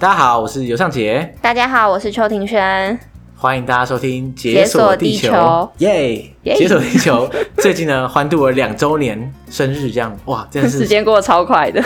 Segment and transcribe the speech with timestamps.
[0.00, 1.30] 大家好，我是尤尚杰。
[1.42, 2.98] 大家好，我是邱庭轩。
[3.36, 5.30] 欢迎大家收听《解锁地球》，
[5.76, 6.24] 耶！
[6.42, 11.82] 解锁地球 最近呢，欢度了两周年生日，这样哇，真的是时间过得超快的。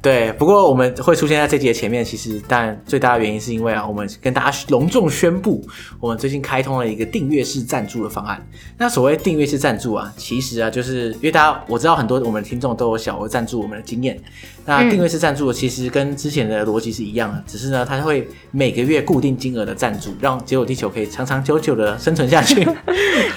[0.00, 5.66] 对，不过我们会出现在这集的前面，其实但最大的原因是因为啊，我们跟大家隆重宣布，
[6.00, 8.40] 我们最近开通了一个订阅式赞助的方案。
[8.76, 14.18] 那所谓订阅式赞助啊，其实啊，就是因为大家我知道很多我们的听众都有小额赞助我们的经验。
[14.64, 22.68] 那订阅式赞助其实跟之前的逻辑是一样的，只是呢，它会每个月固定金额的赞助，让解锁地球可以长长久久的生存下去。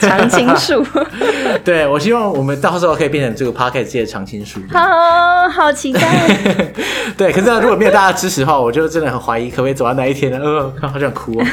[0.01, 0.85] 常青树。
[1.63, 4.59] 对，我希望我们到时候可以变成这个 Podcast 界的常青树。
[4.71, 6.01] 好，好期待。
[7.17, 10.39] 对，可是呢，如果没有大家支持的话，我就真的很怀疑可不可以走到那一天呢？
[10.39, 11.45] 呃，好想哭哦。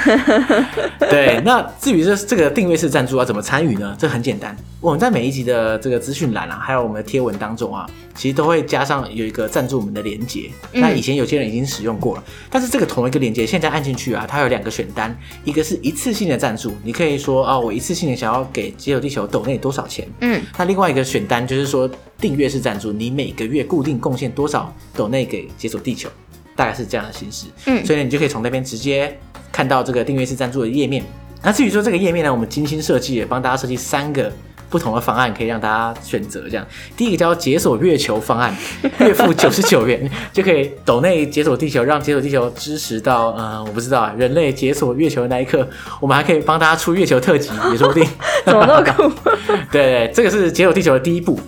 [1.10, 3.96] 对，那至于这这个订阅式赞助要怎么参与呢？
[3.98, 10.50] 这很简单，我们在每一集的这个资讯栏啊，还有我们的贴文当中啊，其实都会加上有一个赞助我们的连结。
[10.72, 20.06] 那以前有些人已经使用过了，但是这个同一个连结现在按进去啊，它有两个选单，一个是一次性的赞助，你可以说啊、哦，我一次性的想要给解锁地球抖内多少钱？
[20.20, 21.90] 嗯，那另外一个选单就是说。
[22.20, 26.08] 订阅式赞助，你每个月固定贡献多少抖内给解锁地球，
[26.56, 27.46] 大概是这样的形式。
[27.66, 29.18] 嗯，所以呢，你就可以从那边直接
[29.50, 31.04] 看到这个订阅式赞助的页面。
[31.42, 34.32] 那至于说这个页面呢，我们精心设计也，帮大家设计三个
[34.68, 36.42] 不同的方案，可以让大家选择。
[36.48, 38.52] 这样，第一个叫解锁月球方案，
[38.98, 45.66] 月付九十九元就可以抖内解锁地球，让解锁地球支持到呃，我不知道啊，人类解锁月球的那一刻。
[46.00, 48.04] 我们还可以帮大家出月球特辑，也说不定。
[48.44, 49.08] 怎么那么酷？
[49.70, 51.38] 对对，这个是解锁地球的第一步。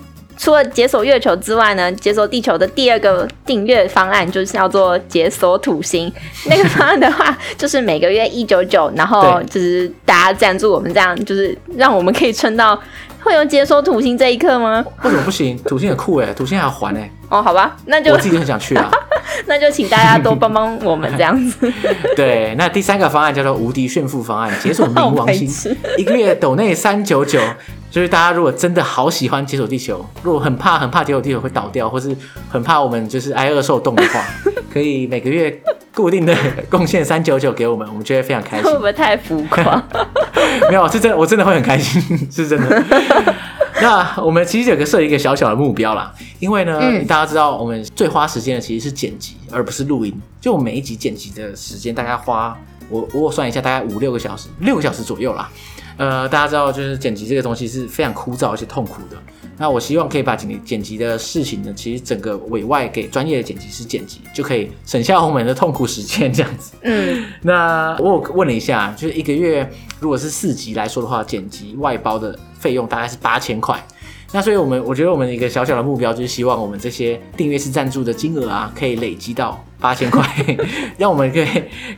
[0.40, 6.10] 除了解锁月球之外呢，解锁地球的第二个订阅方案就是叫做解锁土星。
[6.46, 12.80] 那个方案的话，就是每个月一九九，然后就是大家赞助我们这样，就是让我们可以撑到
[13.22, 14.82] 会有解锁土星这一刻吗？
[15.02, 15.58] 为什么不行？
[15.64, 17.10] 土星很酷哎，土星还要还哎。
[17.28, 18.90] 哦，好吧，那就我自己很想去啊。
[19.44, 21.70] 那就请大家多帮帮我们这样子。
[22.16, 27.38] 对，那第三个方案叫做无敌炫富方案，解锁冥王星， 一个月抖内三九九。
[27.90, 32.16] 就是大家如果真的好喜欢解锁地球，如果很怕很怕解锁地球会倒掉，或是
[32.48, 34.24] 很怕我们就是挨饿受冻的话，
[34.72, 35.60] 可以每个月
[35.92, 36.34] 固定的
[36.68, 38.70] 贡献三九九给我们，我们觉得非常开心。
[38.70, 39.82] 会不会太浮夸？
[40.70, 42.00] 没有，是真的，我真的会很开心，
[42.30, 42.84] 是真的。
[43.82, 50.14] 那我们其实有个设一个小小的目标啦，因为呢，嗯、大家知道我们最花时间的其实是剪辑，而不是录音。
[50.40, 52.56] 就我每一集剪辑的时间大概花，
[52.90, 55.48] 我我算一下，大概五六个小时，六个小时左右啦。
[56.00, 59.18] 呃，大家知道，就是剪辑这个东西是非常枯燥而且痛苦的。
[59.58, 66.72] 那我希望可以把剪辑剪辑的事情呢，其实整个委外给专业的剪辑师剪辑，就可以省下我们的痛苦时间这样子。
[66.80, 73.78] 嗯， 那我有问了一下，就是一个月如果是四集来说的话，剪辑外包的费用大概是八千块。
[74.32, 79.62] 那所以我们我觉得我们一个小小的目标就是希望我们这些订阅式赞助的金额啊，可以累积到。
[79.80, 80.22] 八千块，
[80.98, 81.46] 让我们可以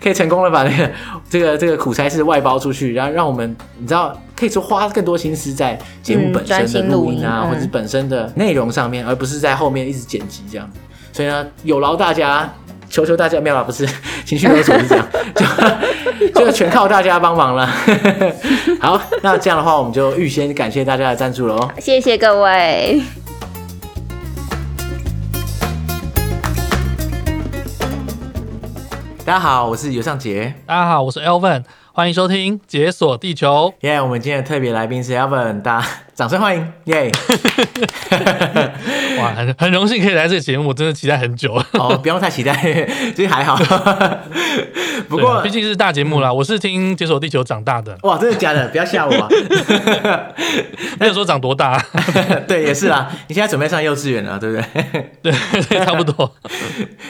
[0.00, 0.92] 可以成功的把这个
[1.28, 10.70] 这个这个苦差事外包出去，然后让我们你知道可以说花更多心思在节目本身的录音啊，嗯、或者本身的内容上面，而不是在后面一直剪辑这样。
[11.12, 12.48] 所以呢，有劳大家，
[12.92, 13.88] 求求大家，没有啦，不是
[14.26, 15.08] 情绪勒索是这样，
[16.34, 17.66] 就 就全靠大家帮忙了。
[18.78, 23.02] 好，那这样的话，我们就预先感谢大家的赞助了哦，谢谢各位。
[29.24, 30.52] 大家好，我是尤尚杰。
[30.66, 31.62] 大家好，我是 Elvin。
[31.94, 33.70] 欢迎收听《解锁地球》。
[33.86, 35.86] 耶，yeah, 我们今天的特别来宾是 Elvin，大家
[36.16, 36.72] 掌声欢迎。
[36.84, 37.12] 耶、
[38.08, 38.70] yeah，
[39.20, 41.66] 哇，很很荣幸可以来这个节目，我真的期待很久了。
[41.74, 42.54] 哦，不用太期待，
[43.14, 43.58] 其实还好。
[45.06, 47.94] 不过毕竟是大节目啦，嗯、我是听《解锁地球》长大的。
[48.04, 48.66] 哇，真的假的？
[48.68, 49.28] 不要吓我、啊。
[50.98, 51.76] 没有说长多大。
[52.48, 53.06] 对，也是啦。
[53.28, 55.10] 你现在准备上幼稚园了，对不对？
[55.22, 56.34] 对，差不多。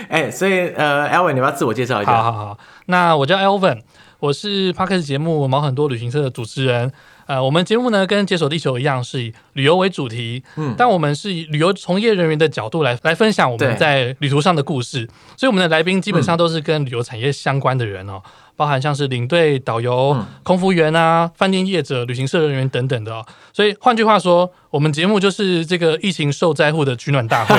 [0.09, 2.11] 哎，所以呃，Elvin，你要不要自我介绍一下？
[2.11, 3.79] 好好好，那我叫 Elvin，
[4.23, 6.93] 我是 Podcast 节目《毛很多旅行社》的主持人。
[7.27, 23.27] 呃，我们节目呢跟解锁地球一样，是以旅游为主题，嗯，但我们是以旅游从业人员的角度来来分享我们在旅途上的故事，所以我们的来宾基本上都是跟旅游产业相关的人哦，嗯、包含像是领队、导游、嗯、空服员啊、饭店业者、旅行社人员等等的哦。
[23.53, 27.57] 所以换句话说，我们节目就是这个疫情受灾户的取暖大会。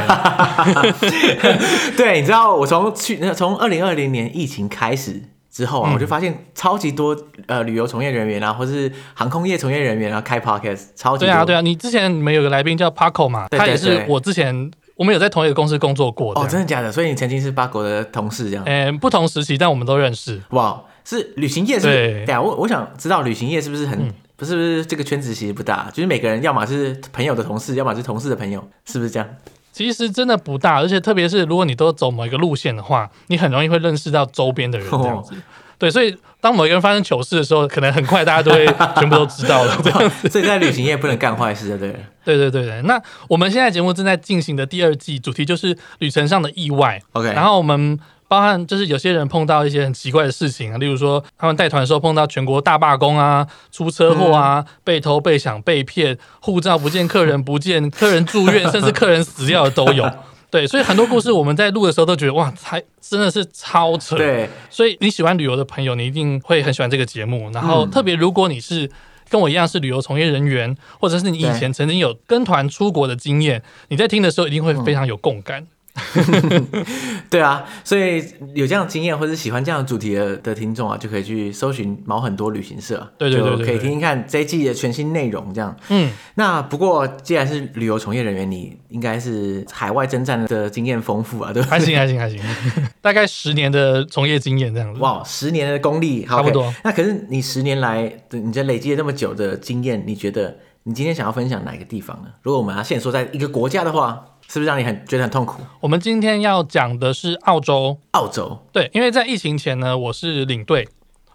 [1.97, 5.23] 对，你知道我从去从二零二零年疫情开始。
[5.53, 7.15] 之后啊，我就发现超级多
[7.45, 11.27] 呃旅游从业人员啊，或是航空业从业人员啊，开 podcast 超级多。
[11.27, 16.41] 对啊，对啊，你之前你们有个来宾叫 Paco 嘛，对对对，他也是我之前我们有在同一个公司工作过的。
[16.41, 16.91] 哦，真的假的？
[16.91, 18.63] 所以你曾经是 Paco 的同事这样？
[18.65, 20.41] 嗯，不同时期，但我们都认识。
[20.49, 22.25] 哇，是旅行业是不是？
[22.25, 29.29] 对啊，我我想知道旅行业是不是很、嗯、不是不是这个圈子其实不大，就是每个人要么是朋友的同事，要么是同事的朋友，是不是这样？
[29.73, 35.33] 其实真的不大，而且特别是如果你都走某一个路线的话，你很容易会认识到周边的人这样子。
[35.33, 35.37] 哦、
[35.77, 38.65] 对，所以当某一个人发生糗事的时候，可能很快大家都会
[38.95, 40.29] 全部都知道了这样子。
[40.29, 42.05] 所以在旅行业不能干坏事，对不对？
[42.23, 42.81] 对对对对。
[42.83, 47.01] 那我们现在节目正在进行的第二季主题就是旅程上的意外。
[47.11, 47.99] OK，然后我们。
[48.33, 60.11] 包含就是有些人碰到一些很奇怪的事情啊，例如说他们带团的时候碰到全国大罢工啊、出车祸啊、被偷、被抢、被骗、护照不见、客人不见、客人住院， 甚至客人死掉的都有。
[60.49, 64.15] 对，所以很多故事我们在录的时候都觉得哇，还真的是超扯。
[64.17, 67.51] 对，所以你喜欢旅游的朋友，你一定会很喜欢这个节目。
[67.53, 68.89] 然后特别如果你是
[69.29, 75.67] 跟我一样是旅游从业人员，或者是你以前曾经有跟团出国的经验，你在听的时候一定会非常有共感。
[77.29, 78.23] 对啊，所以
[78.55, 85.53] 有这样的经验或者喜欢这样的主题的的听众啊，就可以去搜寻毛很多旅行社，对对对，可以听听看这一季的全新内容。
[85.53, 91.69] 这样，嗯，那不过既然是旅游从业人员，你应该是海外征战的经验丰富啊，对吧？
[91.69, 92.39] 还行还行还行，
[92.99, 94.99] 大概十年的从业经验这样子。
[94.99, 96.65] 哇，十年的功力，差不多。
[96.65, 102.29] Okay, 那可是你十年来，你这累积了那么久的经验，你觉得你今天想要分享哪个地方呢？
[102.41, 104.25] 如果我们要限缩在一个国家的话。
[104.47, 105.61] 是不是让你很觉得很痛苦？
[105.79, 107.97] 我们今天要讲的是澳洲。
[108.11, 110.87] 澳洲，对，因为在疫情前呢，我是领队，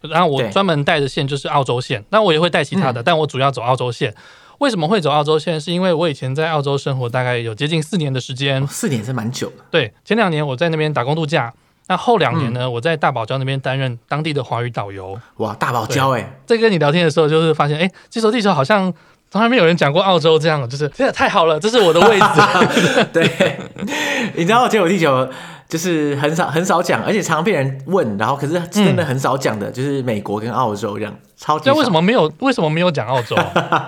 [0.02, 4.14] 然后我专门带的线就是澳洲线，那我也会带其他的，嗯，但我主要走澳洲线。
[4.58, 5.60] 为什么会走澳洲线？
[5.60, 9.56] 是因为我以前在澳洲生活大概有接近四年的时间，哦，四年是蛮久的。
[9.70, 11.52] 对，前两年我在那边打工度假，
[11.88, 15.18] 那后两年呢，嗯，我在大堡礁那边担任当地的华语导游。
[15.38, 18.92] 哇，大堡礁哎，在跟你聊天的时候，就是发现，哎，这艘地球好像。
[19.30, 22.26] 从来没有人讲过澳洲这样，就是真的太好了，这是我的位置。
[23.12, 23.58] 对，
[24.34, 25.28] 你知道解锁地球
[25.68, 31.72] 就是很少很少讲，而且常常被人问，然后可是真的很少讲的，就是美国跟澳洲这样，超级少。
[31.72, 32.32] 那为什么没有？
[32.40, 33.36] 为什么没有讲澳洲？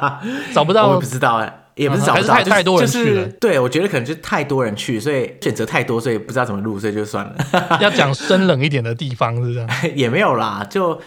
[0.52, 0.88] 找不到？
[0.88, 3.04] 我也不知道哎，也不是找不到，太太多人去了。
[3.04, 7.78] 就是就是、对，我觉得可能就是太多人去，所以选择太多，所以不知道怎么录，所以就算了。
[7.80, 9.68] 要讲深冷一点的地方，是这样？
[9.94, 11.00] 也没有啦，就。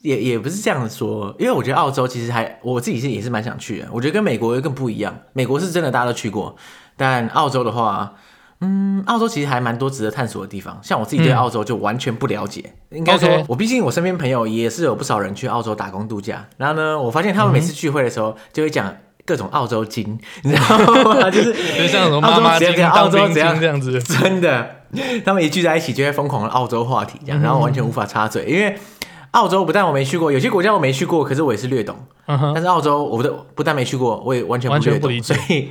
[0.00, 3.88] 也也不是这样说，因为我觉得澳洲其实还我自己是也是蛮想去的。
[3.92, 6.56] 我觉得跟美国又更不一样，美国是真的大家都去过，
[6.96, 8.14] 但澳洲的话，
[8.60, 10.78] 嗯，澳洲其实还蛮多值得探索的地方。
[10.82, 18.94] 像我自己对澳洲就完全不了解，嗯、应该说，我毕竟我身边朋友也是有不少人去澳洲打工度假，然后呢，我发现他们每次聚会的时候就会讲
[19.24, 21.28] 各种澳洲经， 你知道吗？
[21.32, 24.76] 就是就像什么妈妈经、澳洲怎样这样子，真的，
[25.24, 28.76] 他们一聚在一起就会疯狂的澳洲话题，这样，然后完全无法插嘴，因为。
[29.32, 31.96] 澳洲不但我没去过，有些国家我没去过，可是我也是略懂。
[32.26, 32.52] Uh.
[32.54, 35.68] 但是澳洲，我不不但没去过，我也完全不略懂，不理解，所以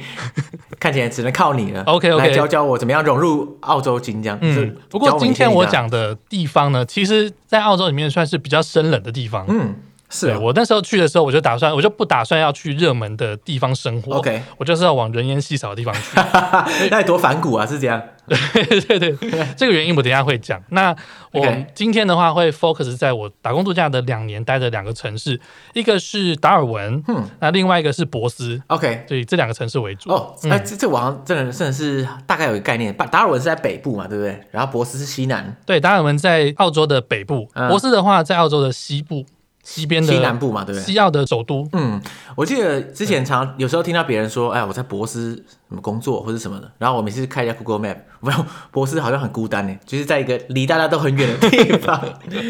[0.80, 1.84] 看起来只能靠你了。
[1.88, 4.38] OK OK，来教教我怎么样融入澳洲金这样。
[4.42, 9.46] 嗯，不过今天我讲的地方呢，其实在澳洲里面算是比较生冷的地方。
[9.48, 9.76] 嗯。
[10.10, 14.16] 是、啊、我那时候去的时候，我就打算，我就不打算要去热门的地方生活。
[14.16, 16.20] OK，我就是要往人烟稀少的地方去。
[16.90, 18.02] 那多反骨啊，是这样。
[18.28, 18.38] 对
[18.82, 19.18] 对对，
[19.58, 20.62] 这个原因我等一下会讲。
[20.70, 20.96] 那
[21.32, 25.40] 我今天的话会 focus 在我打工度假的两年待的两个城市，
[25.74, 28.62] 一个是达尔文，嗯，那另外一个是博斯。
[28.68, 30.12] OK，所以这两个城市为主。
[30.12, 32.96] 哦，哎、嗯，这这网上真的真的是大概有一个概念。
[33.12, 34.40] 达尔文是在北部嘛，对不对？
[34.52, 35.56] 然后博斯是西南。
[35.66, 39.26] 对，达尔文在澳洲的北部，博斯的话在澳洲的西部。
[39.70, 40.84] 西边的西南部嘛，对不对？
[40.84, 41.68] 西澳的首都。
[41.74, 42.02] 嗯，
[42.36, 45.36] 我记得之前常有时候听到别人说，哎，我在博斯
[45.68, 52.04] 什么工作或者什么的，然后我每次开一下 Google Map， 没有博斯好像很孤单呢，就是在一个离大家都很远的地方。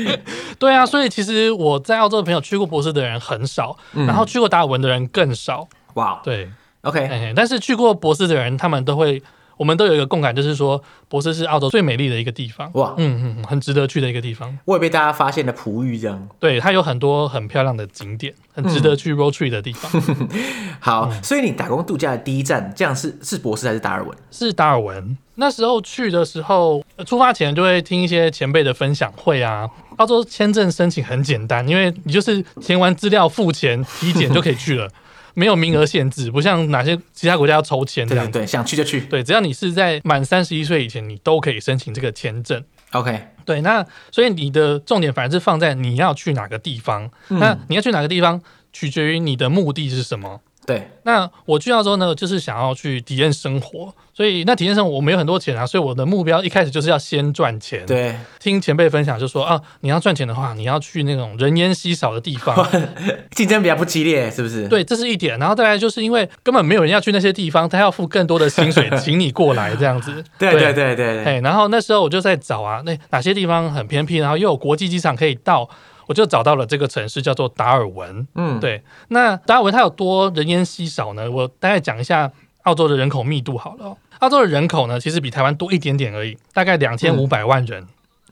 [0.58, 5.67] 对啊，所以其实我在澳洲的朋友去过博斯的人很少，嗯、然后去过达尔文的人更少。
[5.96, 6.50] 哇，对
[6.84, 9.22] ，OK，但是去过博斯的人，他们都会。
[9.60, 12.72] 我们都有一个共感，就是说，博斯是澳洲最美丽的一个地方。
[12.75, 14.58] 哇，嗯嗯，很值得去的一个地方。
[14.63, 16.30] 我也被大家发现了璞玉这样。
[16.39, 19.92] 对，它有很多很漂亮的景点，很值得去 road trip 的地方。
[20.08, 20.30] 嗯、
[20.80, 24.18] 好、嗯，所以你打工度假的第一站，这样是是博斯还是达尔文？
[24.32, 25.18] 是达尔文。
[25.36, 29.70] 那时候去的时候，出发前就会听一些前辈的分享会啊。
[29.98, 34.88] 澳洲签证申请很简单，因为你就是填完资料、付钱、体检就可以去了。
[35.33, 38.25] 没有名额限制，不像哪些其他国家要抽签这样。
[38.31, 39.01] 对，对，想去就去。
[39.01, 42.63] 对，只要你是在满三十一岁以前，你都可以申请这个签证。
[42.91, 47.09] OK，对，那所以你的重点反而是放在你要去哪个地方。
[47.29, 48.41] 嗯、那你要去哪个地方，
[48.74, 50.41] 取决于你的目的是什么。
[50.69, 57.83] 对，那我去澳洲呢，就是想要去体验生活，所以那体验生活我没有很多钱啊，所以我的目标一开始就是要先赚钱。
[57.88, 62.55] 对，听前辈分享就说啊，你要赚钱的话，你要去那种人烟稀少的地方，
[63.33, 64.67] 竞争比较不激烈，是不是？
[64.67, 65.39] 对，这是一点。
[65.39, 70.23] 然后再来就是因为根本没有人要去那些地方，他要付更多的薪水请你过来这样子。
[70.38, 71.23] 对对对对对。
[71.23, 75.67] 哎，然后那时候我就在找啊，那哪些地方很偏僻，然后又有国际机场可以到。
[76.10, 78.28] 我就找到了这个城市，叫做达尔文。
[78.34, 78.82] 嗯，对。
[79.10, 81.30] 那达尔文它有多人烟稀少呢？
[81.30, 82.32] 我大概讲一下
[82.63, 87.86] 澳洲的人口密度好了，澳洲的人口呢，其实比台湾多一点点而已，大概两千五百万人，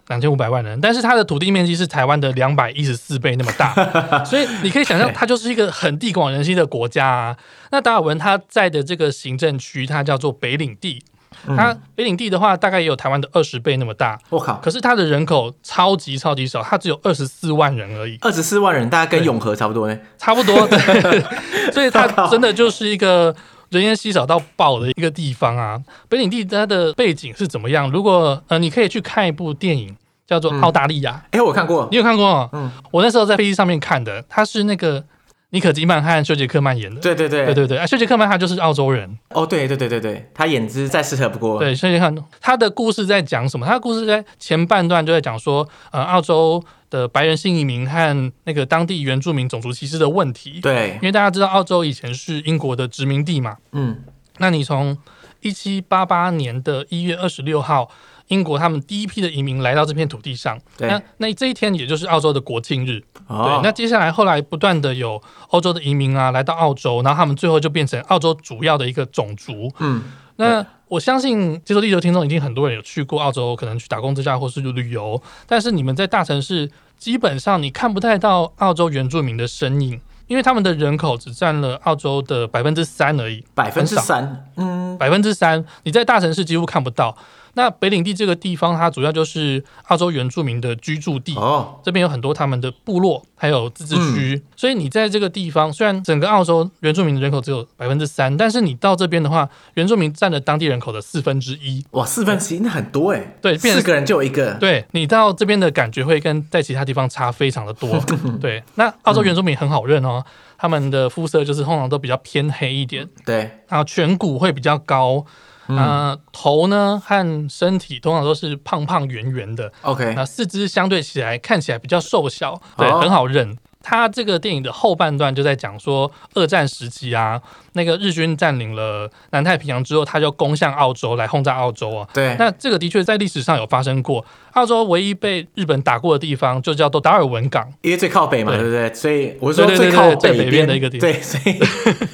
[0.07, 3.75] 两千五百万人，但是它的土地面积是台湾的两百一十四倍那么大，
[4.25, 7.37] 所以你可以想象，它就是一个很地广人稀的国家啊。
[7.69, 11.03] 那达尔文它在的这个行政区，它叫做北领地。
[11.45, 14.17] 它北领地的话，大概也有台湾的二十倍那么大。
[14.29, 14.55] 我靠！
[14.63, 18.17] 可是它的人口超级超级少，它只有二十四万人而已。
[18.21, 19.97] 二十四万人，大概跟永和差不多呢。
[20.17, 21.21] 差不多，对。
[21.71, 23.35] 所以它真的就是一个
[23.69, 25.79] 人烟稀少到爆的一个地方啊。
[26.09, 27.89] 北领地它的背景是怎么样？
[27.91, 31.21] 如果呃，你可以去看一部电影，叫做《澳大利亚》。
[31.37, 32.49] 哎，我看过，你有看过？
[32.53, 35.03] 嗯，我那时候在飞机上面看的，它是那个。
[35.51, 41.57] 妮可基曼和休杰克曼演的，对对对对对对，啊，休杰克曼他就是澳洲人，哦，对对对对对，他演技再适合不过。
[41.57, 43.65] 对，休杰克他的故事在讲什么？
[43.65, 50.59] 他的故事在前半段就在讲说，呃，澳洲的白人新移民和那个当地原住民种族歧视的问题。
[50.61, 54.03] 对，因为大家知道澳洲以前是英国的殖民地嘛，嗯，
[54.39, 54.97] 那你从
[55.39, 57.89] 一七八八年的一月二十六号。
[58.27, 63.01] 英国他们第一批的移民来到这片土地上，那那这一天也就是澳洲的国庆日。
[63.27, 69.71] 哦、对，那接下来后来不断的有欧洲的移民啊来到澳洲，然后他们最后就变成澳洲主要的一个种族。
[69.79, 70.03] 嗯，
[70.37, 87.17] 那我相信接受地球听众已经很多人有去过澳洲，可能去打工度假或是旅游，但是你们在大城市基本上你看不太到澳洲原住民的身影，因为他们的人口只占了澳洲的百分之三而已，百分之三，嗯，百分之三，你在大城市几乎看不到。
[87.57, 91.33] 那北领地这个地方，它主要就是澳洲原住民的居住地。
[91.35, 94.35] 哦，这边有很多他们的部落，还有自治区。
[94.35, 101.83] 嗯、所以你在这个地方，虽然整个澳洲原住民的人口只有百分之三，但是你到这边的话，原住民占了当地人口的四分之一。
[101.91, 103.35] 哇，四分之一那很多哎。
[103.41, 104.53] 对，四个人就有一个。
[104.59, 107.99] 对，你到这边的感觉会跟在其他地方差非常的多。
[108.39, 110.23] 对，那澳洲原住民很好认哦，
[110.59, 113.09] 他们的肤色就是通常都比较偏黑一点。
[113.25, 115.25] 对，然后颧骨会比较高。
[115.67, 119.71] 嗯、呃，头呢和身体通常都是胖胖圆圆的。
[119.81, 123.57] OK，那四肢相对起来看起来比较瘦小，对，哦、很好认。
[123.81, 127.41] 他这个电影的后半段就在讲说，二战时期啊，
[127.73, 132.07] 那个日军占领了南太平洋之后，他就攻向澳洲来轰炸澳洲啊。
[132.13, 134.25] 对，那这个的确在历史上有发生过。
[134.53, 138.91] 澳洲唯一被日本打过的地方就叫做达尔文港，因为最靠北嘛，对不对？
[138.93, 141.59] 所以我说最靠北边的一个地方，对，所以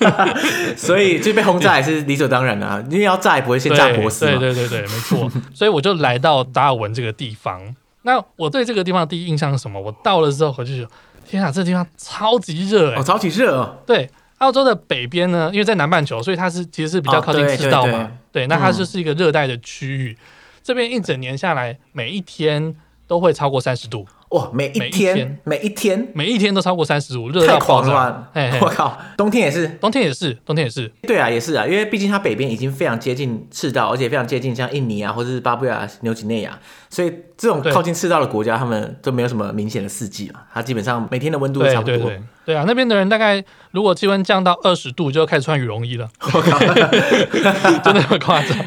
[0.76, 4.38] 所以就被轰炸也是理所当然的啊，因为要炸也不会先炸波斯嘛。
[4.38, 5.32] 对对对对，没错。
[5.54, 7.74] 所以我就来到达尔文这个地方。
[8.02, 9.80] 那我对这个地方的第一印象是什么？
[9.80, 10.86] 我到了之后回去。
[11.24, 13.02] 天啊，这地方超级热哎、欸！
[13.02, 13.78] 哦，超级热哦。
[13.86, 17.92] 对，澳洲的北边呢，因为在南半球，所以它是其实是比较靠近赤道嘛。
[17.92, 18.12] 哦、对，对，对，
[18.44, 20.12] 对，那它就是一个热带的区域。
[20.12, 20.24] 嗯、
[20.62, 22.76] 这边一整年下来，每一天
[23.08, 24.06] 都会超过三十度。
[24.34, 28.28] 哇，每一天，每一天，每一天都超过三十五，热到狂了！
[28.62, 30.92] 我靠，冬天也是，冬天也是，冬天也是。
[31.04, 36.58] 对啊，也是啊，因为毕竟它北边已经非常接近赤道，而且非常接近像印尼啊，或者是巴布亚纽几内亚，
[36.90, 41.96] 所以这种靠近赤道的国家，他们都没有什么明显的四季嘛，它基本上每天的温度都差不多。
[41.96, 46.10] 对对对，对啊，那边的人大概如果气温降到二十度，就要开始穿羽绒衣了。
[46.34, 46.58] 我靠，
[47.86, 48.58] 真的很夸张。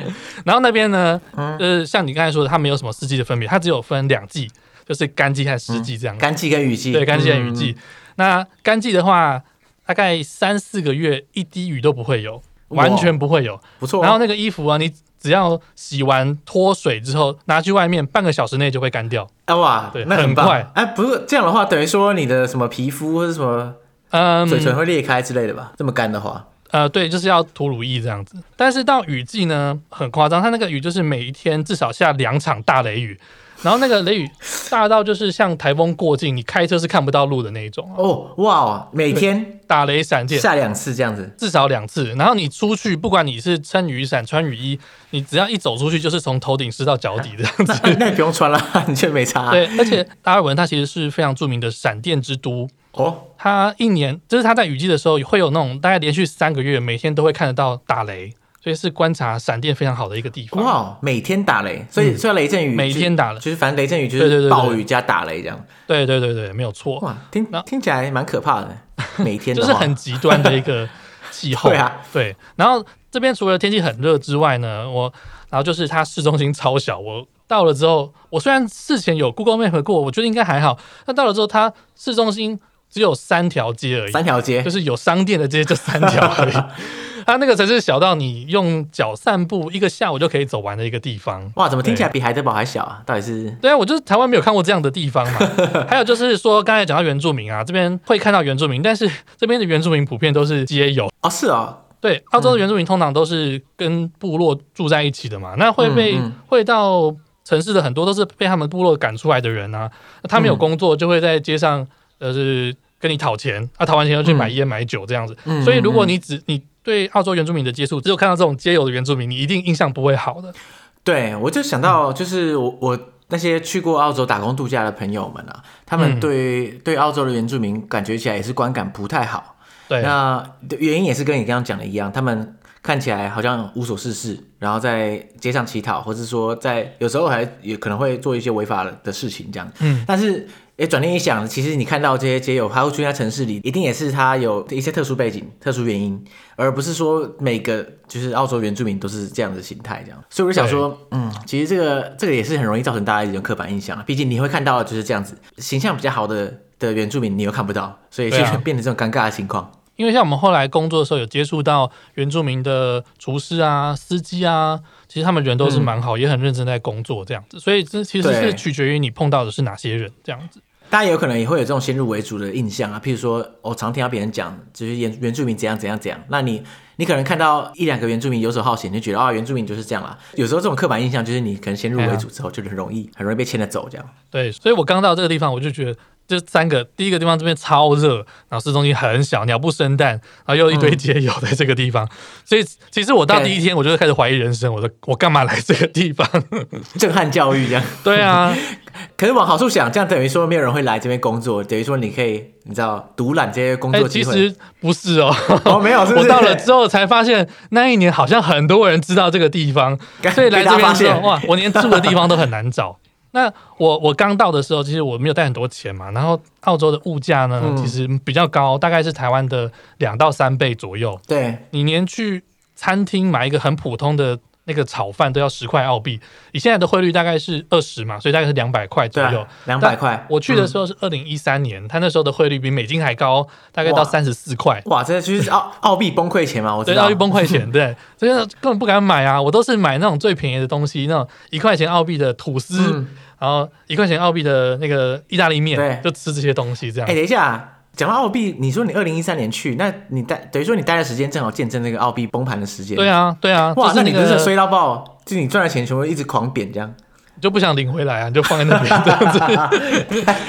[0.44, 4.48] 然后那边呢，呃，像你刚才说的，它没有什么四季的分别，它只有分两季。
[4.86, 7.76] 就是干季和湿季这样，干季跟雨季，对，干季跟雨季。
[8.14, 9.42] 那干季的话，
[9.84, 14.02] 大概三四个月一滴雨都不会有，完全不会有，不错。
[14.02, 19.28] 然后那个衣服啊，你只要洗完脱水之后拿去外面，半个小时内就会干掉。
[19.46, 20.64] 啊哇，对，那很快。
[20.74, 23.74] 哎，不是这样的话，等于说你的什么皮肤或者什么，
[24.10, 25.72] 嗯，嘴唇会裂开之类的吧？
[25.76, 28.36] 这么干的话，呃，对，就是要涂乳液这样子。
[28.56, 33.18] 但是到雨季呢，很夸张，它那个雨就是每一天至少下两场大雷雨。
[33.66, 34.30] 然后那个雷雨
[34.70, 38.88] 大到就是像台风过境，你开车是看不到路的那一种哦，哇！
[38.92, 42.14] 每天打雷闪电，下两次这样子，至少两次。
[42.14, 44.78] 然后你出去，不管你是撑雨伞、穿雨衣，
[45.10, 47.72] 你只要一走出去，就是从头顶湿到脚底这样子。
[47.98, 49.50] 那，不用穿了， 你却没差。
[49.50, 53.22] 对，而且达尔文它其实是非常著名的闪电之都哦。
[53.36, 58.32] 它一年就是它在雨季的时候会有那种大概连续三个月，每天都会看得到打雷。
[58.66, 60.64] 所以是观察闪电非常好的一个地方。
[60.64, 65.64] 哇，每天打雷，所以虽然雷阵雨每天打雷，就是反正雷阵雨就是暴雨加打雷这样。
[65.86, 66.98] 对对对对，没有错。
[66.98, 68.76] 哇，听听起来蛮可怕的。
[69.22, 70.88] 每天就是很极端的一个
[71.30, 71.70] 气候。
[71.70, 72.34] 对啊，对。
[72.56, 75.12] 然后这边除了天气很热之外呢，我
[75.48, 76.98] 然后就是它市中心超小。
[76.98, 80.76] 我到了之后，我虽然事前有 Google Map 过，我觉得应该还好。
[81.04, 82.58] 但到了之后，它市中心
[82.90, 86.56] 只有三条街而已，三条街就是有商店的街就三条而已。
[87.26, 91.50] 它那个城市小到你用脚散步一个下午就可以走完的一个地方。
[91.56, 93.02] 哇，怎么听起来比海德堡还小啊？
[93.04, 93.50] 到底是？
[93.60, 95.40] 对啊，我就是台湾没有看过这样的地方嘛。
[95.88, 101.10] 还有就是说，刚才讲到原住民啊，这边会看到原住民，但是这边的原住民普遍都是街友。
[101.22, 106.16] 哦，是啊、哦，对，澳洲的原住民通常都是跟部落住在一起的嘛，那会被、
[106.46, 107.12] 会到
[107.44, 109.90] 城市的很多都是被他们部落赶出来的人啊，
[110.28, 111.84] 他们有工作就会在街上
[112.20, 120.54] 呃是跟你讨钱，啊讨完钱又去买烟买酒这样子，嗯、所以如果你只你对澳洲原住民的接触只有看到这种街友的原住民，你一定印象不会好的。
[121.02, 129.56] 对，我就想到就是我我那些去过澳洲打工度假的朋友们啊，他们对、嗯、对澳洲的原住民感觉起来也是观感不太好。
[129.88, 139.68] 对，那原因也是跟你刚刚讲的一样，他们看起来好像无所事事，然后在街上乞讨，或是说在有时候还也可能会做一些违法的事情这样。
[139.80, 146.22] 嗯，但是诶，转念一想，其实你看到这些街友，他会出现在城市里，一定也是他有一些特殊背景、特殊原因，
[146.54, 150.22] 而不是说每个就是澳洲原住民都是这样的形态这样。
[150.28, 159.72] 所以我就想说，嗯，其实这个这个也是很容易造成大家一种刻板印象，毕竟你会看到就是这样子形象比较好的的原住民，你又看不到，所以就变成这种尴尬的情况。
[159.96, 164.78] 因为像我们后来工作的时候，有接触到原住民的厨师啊、司机啊，
[165.08, 167.58] 其实他们人都是蛮好，嗯、也很认真在工作这样子。
[167.58, 170.60] 所以这其实是取决于你碰到的是哪些人这样子。
[170.90, 176.62] 大家有可能也会有这种先入为主的印象啊，譬如说，我常听到别人讲，就是原原住民怎样怎样怎样，那你
[176.96, 180.16] 你可能看到一两个原住民游手好闲，你就觉得啊、哦，原住民就是这样啦。
[180.34, 184.08] 有时候这种刻板印象就是你可能先入为主之后，就很容易很容易被牵着走这样。
[184.30, 185.96] 对，所以我刚到这个地方，我就觉得。
[186.26, 188.16] 就三个，第一个地方这边超热，
[188.48, 190.10] 然后市中心很小，鸟不生蛋，
[190.44, 192.08] 然后又一堆街友在这个地方，嗯、
[192.44, 196.28] 所以其实我到第一天我就开始怀疑人生，我说我干嘛来这个地方？
[196.98, 197.82] 震撼教育这样。
[198.02, 198.52] 对啊，
[199.16, 204.32] 可是往好处想，这样等于说没有人会来这边工作，等于说你可以你知道独揽这些工作机会。
[204.32, 205.32] 其实不是哦，
[205.64, 209.96] 哦没有是是，我到了之后才发现那一年好像很多人知道这个地方，
[210.34, 212.98] 所以来这边之后哇，我连住的地方都很难找。
[213.36, 221.20] 那我我刚到的时候，其实我没有带很多钱嘛，然后澳洲的物价呢，嗯、其实比较高，大概是台湾的两到三倍左右。
[221.28, 222.42] 对，你连去
[222.74, 224.38] 餐厅买一个很普通的。
[224.66, 226.20] 那个炒饭都要十块澳币，
[226.52, 229.46] 以现在的汇率大概是二十嘛，所以大概是两百块左右。
[229.64, 230.26] 两百块。
[230.28, 234.82] 我去的时候是二零一三年，他、嗯、那时候的汇率比美金还高，大概到三十四块。
[234.86, 236.76] 哇，这就是澳澳币崩溃钱嘛？
[236.76, 237.02] 我知道。
[237.02, 239.40] 对，澳币崩溃钱，对，所以根本不敢买啊！
[239.40, 247.08] 我都是买那种最便宜的东西，那种一块钱澳币的吐司，嗯、然后一块钱澳币的那个意大利面，就吃这些东西这样。
[247.08, 247.72] 哎、欸，等一下。
[247.96, 252.94] 讲到澳币，你说你二零一三年去，那你待等于说你待的时间正好见证那个澳币崩盘的时间。
[252.94, 255.02] 对啊，对啊，哇，那，那你不是衰到爆？
[255.24, 256.94] 就你赚的钱全部一直狂贬这样。
[257.40, 259.38] 就不想领回来啊，你就放在那边这样子，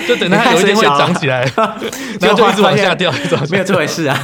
[0.08, 1.42] 就等它有一天会涨起来，
[2.22, 3.12] 然后就一直往下掉，
[3.52, 4.18] 没有这回事啊。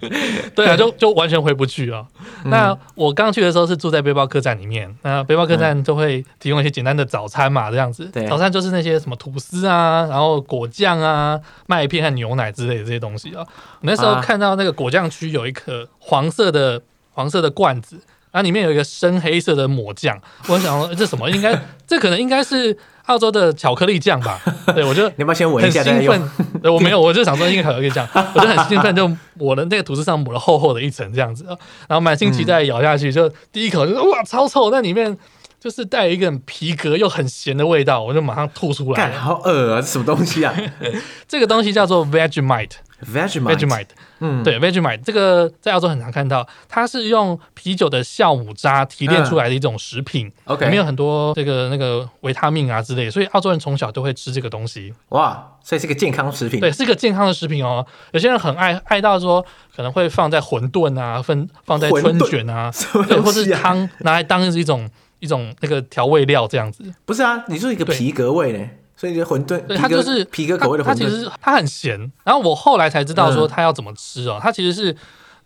[0.54, 2.04] 对啊，就就完全回不去啊。
[2.44, 8.04] 嗯、那我刚去的时候是住在背包客栈里面，那背包客栈就会提供一些简单的早餐嘛，这样子。
[8.12, 13.40] 对早餐就是那些什么吐司啊，然后果酱啊、麦片和牛奶之类的这些东西啊。
[13.40, 17.98] 我那时候看到那个果酱区有一颗黄色的黄色的罐子。
[18.34, 21.30] 然后里面有一个深黑色的抹酱，我想说这什么？
[21.30, 24.40] 应该这可能应该是澳洲的巧克力酱吧？
[24.74, 25.84] 对，我就你要不要先闻一下？
[25.84, 31.44] 很兴奋， 对，我没有，我就想说应该巧克力酱，我就很兴奋，就抹了那个吐司上抹了厚厚的一层这样子，
[31.86, 35.16] 然后满心期待咬下去，就第一口就是哇超臭，那里面
[35.60, 39.12] 就是带一个很皮革又很咸的味道，我就马上吐出来。
[39.12, 39.80] 好恶啊！
[39.80, 40.52] 这什么东西啊？
[41.28, 42.72] 这个东西叫做 Vegemite。
[43.12, 43.86] Vegemite，
[44.26, 54.94] 嗯，对，Vegemite 这个在澳洲很常看到，它是用啤酒的酵母渣提炼出来的一种食品，OK，里面有很多这个那个维他命啊之类的，所以澳洲人从小都会吃这个东西。
[55.10, 57.84] 哇，所以是个健康食品，对，是一个健康的食品哦。
[58.12, 59.44] 有些人很爱爱到说，
[59.76, 62.72] 可能会放在馄饨啊，分放在春卷啊，啊
[63.06, 66.82] 对，或是汤拿来当一种一种那个调味料这样子。
[67.04, 68.66] 不是啊，你说一个皮革味呢？
[69.12, 70.88] 所以馄饨，对，它就是皮革口味的馄饨。
[70.88, 74.38] 它其实它很咸，然后我后来才知道说它要怎么吃哦。
[74.40, 74.96] 它其实是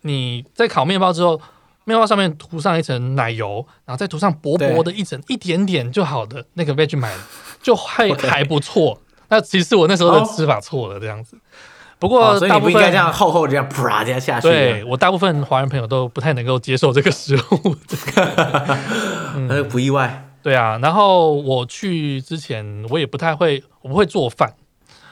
[0.03, 1.41] 你在烤面包之后，
[1.85, 7.11] 面包上面涂上一层奶油，然后再涂上薄薄的一层一点点就好的那个 Vegemite，
[7.63, 9.01] 就还还不错。
[9.29, 11.37] 那其实我那时候的吃法错了，这样子。
[11.99, 14.49] 不过大部分应该这样厚厚这样啪这样下去。
[14.49, 17.75] 对，我大部分华人朋友都不太能够接受这个食物，
[19.49, 20.28] 那不意外。
[20.43, 24.55] 对啊，然后我去之前我也不太会，我不会做饭，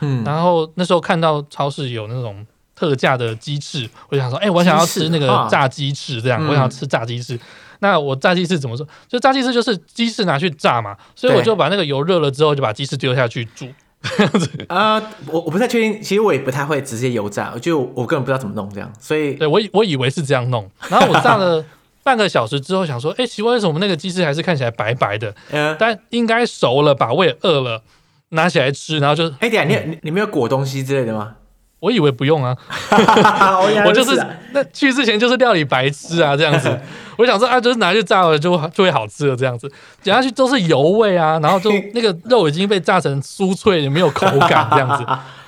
[0.00, 7.34] 嗯，然后那时候看到超市有那种特价的鸡翅，我就想说，哎，我想要吃那个炸鸡翅，这样，啊、我想要吃炸鸡翅。
[7.34, 7.40] 嗯、
[7.80, 8.86] 那我炸鸡翅怎么说？
[9.08, 13.66] 就炸鸡翅就是鸡翅拿去炸嘛，所以我就把那个油热了之后，就把鸡翅丢下去煮。
[14.68, 21.64] 啊、呃，我我不太确定，其实我也不太会直接油炸，就我根本不知道怎么弄这样，所以对我我以为是这样弄，然后我炸了。
[22.06, 25.34] 半个小时之后想说，哎，奇怪，为什么那个鸡翅还是看起来白白的？
[25.50, 27.12] 嗯，但应该熟了吧？
[27.12, 27.82] 我也饿了，
[28.28, 31.34] 拿起来吃，然后就，哎，等下，你你你没有裹东西之类的吗？
[31.80, 32.56] 我以为不用啊，
[33.84, 36.80] 我就是那去之前就是料理白痴啊，这样子。
[37.18, 39.70] 我想说啊，就是拿去炸了就就会好吃了，这样子。
[40.02, 45.04] 讲下去都是油味啊，然后就 那个肉已经被炸成酥脆，也没有口感这样子。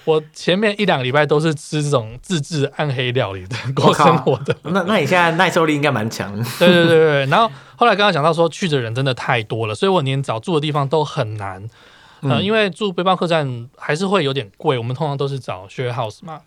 [0.08, 4.56] 我前面一两个礼拜都是吃这种自制暗黑料理的过生活的。
[4.62, 6.42] 那那你现在耐受力应该蛮强的。
[6.58, 7.26] 对对对对。
[7.26, 11.62] 然后后来刚刚讲到说去的人真的太多了，所以我连找住的地方都很难。
[12.22, 16.40] 嗯、呃，因为住背包客栈还是会有点贵，我们通常都是找 share house 嘛。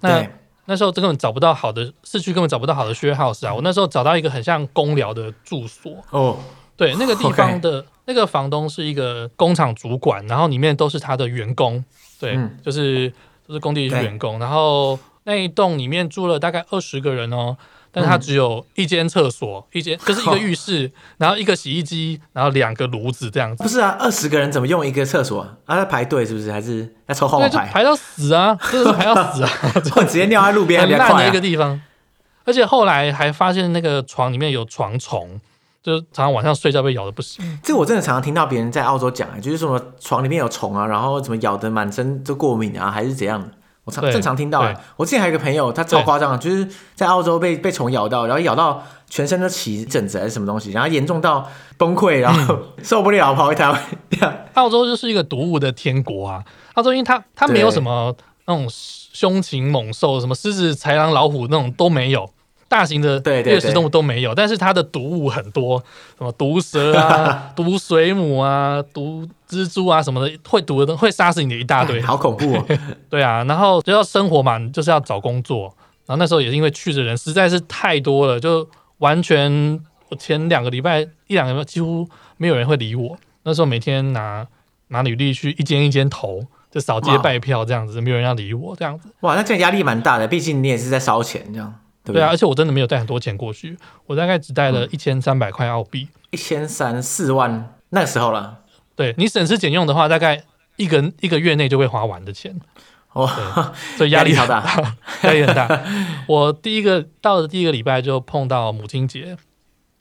[0.00, 0.30] 那对
[0.66, 3.54] 那时候根本找不到好的市区，根本找不到好的 share house 啊。
[3.54, 6.38] 我那时候找到一个很像公寮的住所哦，
[6.76, 11.82] 对，那个地方的那个房东是一个工厂主管，然后里面都是他的员工，
[12.18, 13.08] 对，嗯、就是
[13.46, 17.56] 都、就是工地的员工，然后那一栋里面住了大概二十个人哦。
[17.90, 23.62] 但是它只有一间厕所，一间就是一个浴室，然后一个洗衣机，然后两个炉子这样子。
[23.62, 25.74] 不是啊，二十个人怎么用一个厕所啊？
[25.74, 26.52] 在排队是不是？
[26.52, 27.66] 还是在抽号码牌？
[27.72, 28.56] 排到死啊！
[28.70, 29.50] 真的是排到死啊！
[29.80, 31.80] 就直接尿在路边，很烂的一个地方。
[32.44, 35.40] 而且后来还发现那个床里面有床虫，
[35.82, 37.58] 就是常常晚上睡觉被咬的不行。
[37.62, 43.50] 这个我真的常常听到别人在澳洲讲，就是什么床里面有虫啊，然后怎么咬的满身都过敏啊，还是怎样？
[43.84, 54.46] 我常正常听到，我之前还有一个朋友，他超夸张，就是在澳洲被被虫咬到，然后咬到全身都起疹子还是什么东西，然后严重到崩溃，然后受不了跑回台湾。
[54.54, 56.44] 澳洲就是一个毒物的天国啊！
[56.74, 58.14] 澳洲因为它它没有什么
[58.44, 62.28] 那种凶禽猛兽，什么狮子、豺狼、老虎那种都没有。
[62.68, 65.82] 大型的掠食动物都没有，但是它的毒物很多，
[66.18, 72.66] 什么毒蛇啊、 毒水母啊、毒蜘蛛啊什么的，会毒的会杀死你的一大堆， 好恐怖哦。
[73.08, 75.74] 对啊，然后就要生活嘛，就是要找工作。
[76.06, 83.16] 然后那时候也是因为去的人实在是太多了，就完全我前两个礼拜一两个几乎没有人会理我。
[83.44, 84.46] 那时候每天拿
[84.88, 89.08] 拿履历去一间一间投，就扫街拜票这样子，没有人要理我这样子。
[89.20, 91.74] 哇，那这样压力蛮大的，毕竟你也是在烧钱这样。
[92.12, 98.58] 对啊，而且我真的没有带很多钱过去，我大概只带了一千三百块澳币，一千三四万那个时候了。
[98.96, 100.42] 对，你省吃俭用的话，大概
[100.76, 102.58] 一个一个月内就会花完的钱。
[103.12, 103.26] 哦，
[103.96, 104.64] 所以压力好大，
[105.22, 105.84] 压力很大。
[106.26, 109.36] 我第一个到的第一个礼拜就碰到母亲节，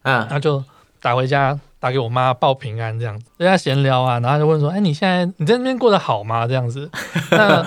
[0.04, 0.64] 嗯，那就
[1.02, 6.46] 打回家打给我妈报平安这样子，跟她闲聊啊，然后就问说，哎，你现在你在那边过得好吗？
[6.48, 6.92] 这样子，
[7.32, 7.66] 那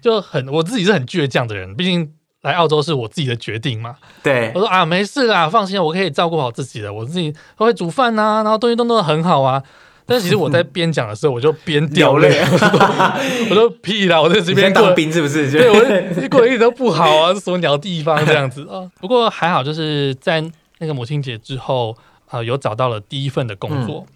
[0.00, 2.12] 就很我自己是很倔强的人，毕竟。
[2.42, 3.96] 来澳洲是我自己的决定嘛？
[4.22, 9.62] 对，我说啊，没事啦，放心，我可以照顾好自己的，我自己会煮饭呐、啊，然后东西都弄得很好啊。
[10.06, 12.28] 但其实我在边讲的时候，我就边掉泪，
[13.50, 15.50] 我说屁啦，我在这边当兵是不是？
[15.50, 18.90] 对，我过得一直都不好啊，是什么鸟地方这样子啊？
[19.00, 20.42] 不过还好，就是在
[20.78, 21.90] 那个母亲节之后
[22.26, 24.06] 啊、呃，有找到了第一份的工作。
[24.08, 24.12] 嗯、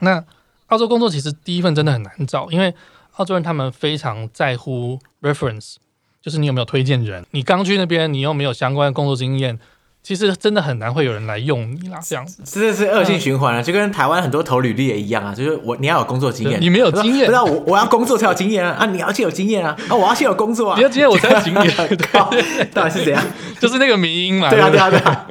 [0.00, 0.24] 那
[0.68, 2.74] 澳洲工作其实第一份真的很难找，因为
[3.16, 5.76] 澳洲人他们非常在乎 reference。
[6.22, 7.24] 就是你有没有推荐人？
[7.32, 9.58] 你刚去那边，你又没有相关的工作经验，
[10.02, 11.98] 其实真的很难会有人来用你啦。
[12.04, 15.34] 这样子，这是恶性循环啊，嗯、就跟台湾很多投履历也一样啊。
[15.34, 18.86] 就是我你要有工作经验，你没有经验， 不知道我我要工作才有经验啊啊！
[18.86, 19.94] 你要先有经验啊啊！
[19.96, 21.98] 我要先有工作啊，你要经验我才有经验，
[22.72, 23.22] 到底是怎样？
[23.58, 25.26] 就是那个迷音嘛，对啊对啊对啊，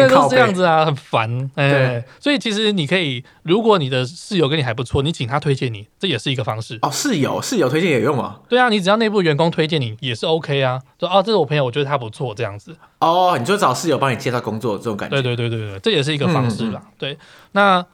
[0.00, 0.08] 该。
[0.08, 1.70] 真的是这样子啊，很烦哎。
[1.70, 6.78] 对所以其实你可以，如果你的室友跟你还不错，你请他推荐你，这也是一个方式。
[6.82, 8.40] 哦，室友室友推荐也有用啊。
[8.48, 10.80] 对啊，你只要内部员工推荐你也是 OK 啊。
[10.98, 12.76] 说哦，这是我朋友，我觉得他不错，这样子。
[13.00, 15.20] 哦，你就找室友帮你介绍工作这种感觉。
[15.20, 16.80] 对对对对对，这也是一个方式啦。
[16.96, 17.18] 对，
[17.52, 17.84] 那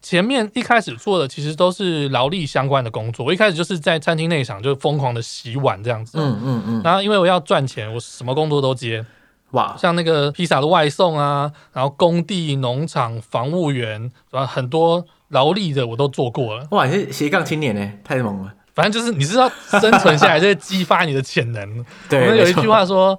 [0.00, 3.26] 前面一开始做的其实都是劳力相关的工作。
[3.26, 6.18] 我一开始就是在餐厅内场就疯狂的洗碗这样子。
[6.18, 6.82] 嗯嗯嗯。
[6.84, 9.04] 然后因为我要赚钱，我什么工作都接。
[9.52, 16.66] 哇，像那个披萨的外送啊，然后工地、农场、防务员，然后很多劳力的我都做过了。
[16.70, 18.52] 哇，你是斜杠青年呢，太猛了！
[18.74, 19.48] 反正就是你是要
[19.80, 21.84] 生存下来， 就会激发你的潜能。
[22.08, 23.18] 对，我们有一句话说，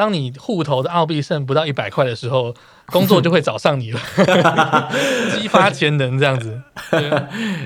[0.00, 2.54] 当你户头的澳币剩不到一百块的时候，
[2.86, 4.00] 工作就会找上你了，
[5.36, 6.58] 激发潜能这样子。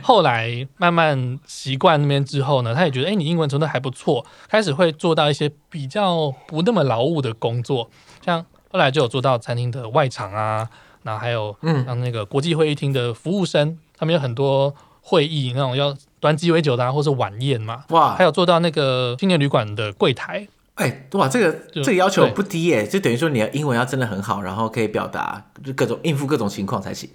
[0.03, 7.88] 后来慢慢习惯那边之后呢，他也觉得，哎，你英文程度还不错，开始会做到一些比较不那么劳务的工作，
[8.27, 10.68] 像后来就有做到餐厅的外场啊，
[11.05, 20.49] 然后还有像那个国际会议厅的服务生，他们有很多会议那种要端鸡尾酒的，啊，或是晚宴嘛，哇，还有做到那个青年旅馆的柜台。
[20.75, 27.09] 哎，哇，这个就这个要求不低耶，就等于说你的英文要真的很好，然后可以表达就各种应付各种情况才行。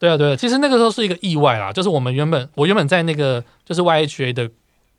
[0.00, 4.50] 对啊，对啊，其实那个时候是一个意外啦，就是我们原本我原本在那个就是 YHA 的，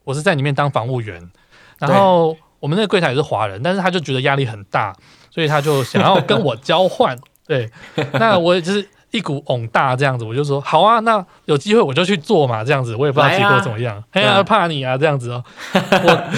[0.03, 1.29] 我是在里面当防务员，
[1.77, 4.95] 然后我们那个柜台也是华人，但是他就觉得压力很大，
[5.29, 7.17] 所以他就想要跟我交换。
[7.45, 7.69] 对，
[8.13, 15.43] 那我也就是一股翁大这样子，我就说好啊，那有机会我就去做嘛，这样子我也不知道结果怎么样，哎呀，怕你啊这样子哦。
[15.73, 16.31] 我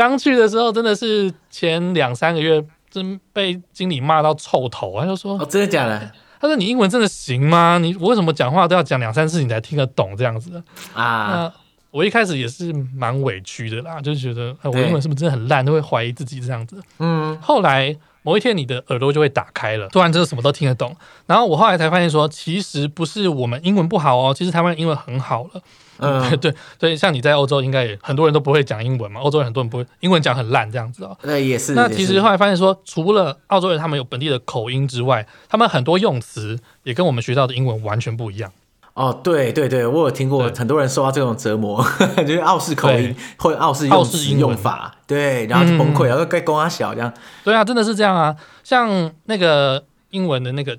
[0.00, 4.98] 刚去的时候真的是前两三个月，真被经理骂到臭头。
[4.98, 6.10] 他就说：“哦，真的假的？”
[6.40, 7.76] 他说：“你英文真的行吗？
[7.76, 10.56] 你为什么讲话都要讲两三次你才听得懂这样子
[10.94, 11.52] 啊？”那
[11.90, 16.82] 我一开始也是蛮委屈的啦，就觉得我英文是不是真的很烂，都会怀疑自己这样子。
[16.98, 17.94] 嗯，后来。
[18.22, 20.94] 某一天，你的耳朵就会打开了，突然就什么都听得懂。
[21.24, 25.62] 然后我后来才发现说，其实不是我们英文不好哦，其实台湾英文很好了。
[26.00, 29.20] 嗯， 对，所以像你在欧洲，应该也很多人都不会讲英文嘛。
[29.20, 31.16] 欧洲人很多人不会英文讲很烂这样子哦。
[31.22, 31.74] 那，也是。
[31.74, 38.50] 那其实后来发现说，除了澳洲人他们有本地的口音之外，他们很多用词也跟我们学到的英文完全不一样。
[38.94, 41.82] 哦，对对对，我有听过很多人受到这种折磨，
[42.26, 47.10] 就是澳式口音或者澳式用词用法，对，然后就崩溃，然后该公阿小这样。
[47.44, 48.34] 对啊，真的是这样啊。
[48.64, 50.76] 像那个英文的那个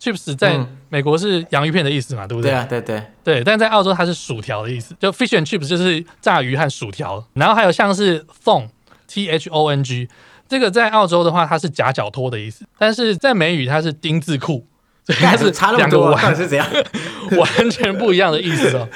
[0.00, 0.58] chips，chips 在
[0.88, 2.50] 美国是洋芋片的意思嘛，对不对？
[2.50, 3.44] 对啊，对对对。
[3.44, 7.24] 但在澳洲它是薯条的意思，就 fish and chips 就是炸鱼和薯条。
[7.34, 10.08] 然后还有像是 thong，t h o n g，
[10.48, 14.66] 这个在澳洲的话它是夹脚拖的意思，但是在美语它是丁字裤。
[15.20, 16.66] 它是差两个完是怎样，
[17.38, 18.86] 完全不一样的意思哦。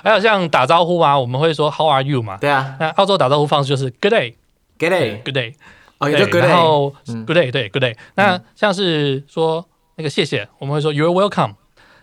[0.00, 2.36] 还有像打招呼啊，我们会说 How are you 嘛？
[2.36, 2.76] 对啊。
[2.78, 5.54] 那澳洲打招呼方式就是 Good day，Good day，Good day。
[5.98, 6.46] 哦，也就 Good day。
[6.46, 7.96] 然后 Good day，对 Good day。
[8.14, 9.66] 那像是说
[9.96, 11.54] 那个谢谢，我们会说 You're welcome。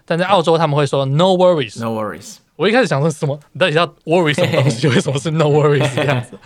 [0.06, 2.38] 但在澳洲他们会说 No worries，No worries。
[2.56, 3.40] 我一开始想说什么？
[3.52, 4.88] 你到底要 worry 什么东西？
[4.88, 6.38] 为什么是 No worries 这样子？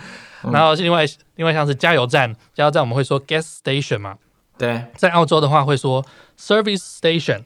[0.42, 1.04] 然后另外
[1.36, 4.16] 另外像是加油站，加油站我们会说 Gas station 嘛。
[4.56, 6.04] 对，在澳洲的话会说
[6.38, 7.42] service station，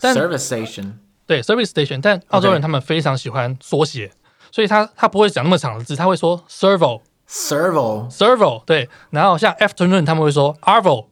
[0.00, 0.94] 但 service station
[1.26, 4.10] 对 service station，但澳洲人他们非常喜欢缩写.
[4.50, 11.06] 所以他他不会讲那么长的字，他会说 servo servo servo 对，然后像 afternoon 他们会说 arvo，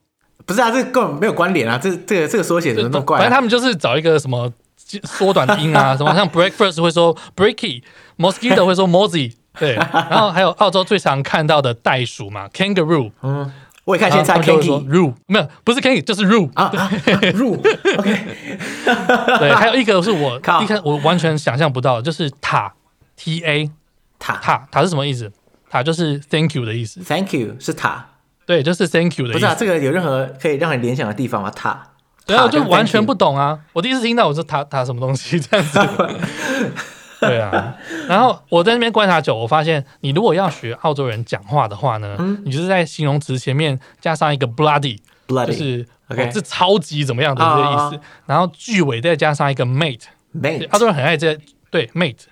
[0.51, 3.21] 不是啊，这根本没有关联啊，这这个这个缩写怎么那么怪、啊？
[3.21, 4.53] 反正他们就是找一个什么
[5.05, 9.75] 缩短音啊， 什么像 breakfast 会说 breaky，mosquito 会说 mozzie，对，
[10.11, 13.53] 然后还有澳洲最常看到的袋鼠嘛，kangaroo，嗯。
[13.85, 17.59] 我也看先猜 Kangaroo 没有，不是 Kangaroo 就是 Roo 啊，Roo
[17.99, 18.21] OK，
[19.41, 22.73] 对，还有一个是我一开我完全想象不到，就是塔
[23.17, 23.71] T A
[24.19, 24.35] 塔。
[24.37, 25.33] 塔塔是什么意思？
[25.69, 28.10] 塔就是 Thank you 的意思，Thank you 是塔，
[28.51, 29.39] 对，就是 Thank you 的意思。
[29.39, 31.49] 不是啊，这个有任何可以让你联想的地方吗？
[31.53, 31.87] 塔，
[32.27, 33.57] 对啊，就完全不懂啊！
[33.73, 35.79] 我第一次听到，我说塔塔什么东西这样子。
[37.21, 37.77] 对啊，
[38.09, 45.87] 然后我在那边观察久，我发现你如果要学澳洲人讲话的话呢，嗯、你就是在形容词前面加上一个 bloody，bloody 就是
[46.33, 48.01] 是超级怎么样的这个意思，oh.
[48.27, 51.39] 然后句尾再加上一个 mate，mate，澳洲人很爱这
[51.71, 52.25] 对 mate，OK，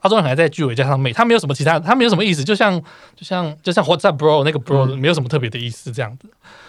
[0.00, 2.80] 澳洲人很爱在句尾加上 mate，他没有什么其他，他没有什么意思，就像
[3.16, 6.28] 就像就像 What's up bro 那个 bro、嗯、没有什么特别的意思这样子，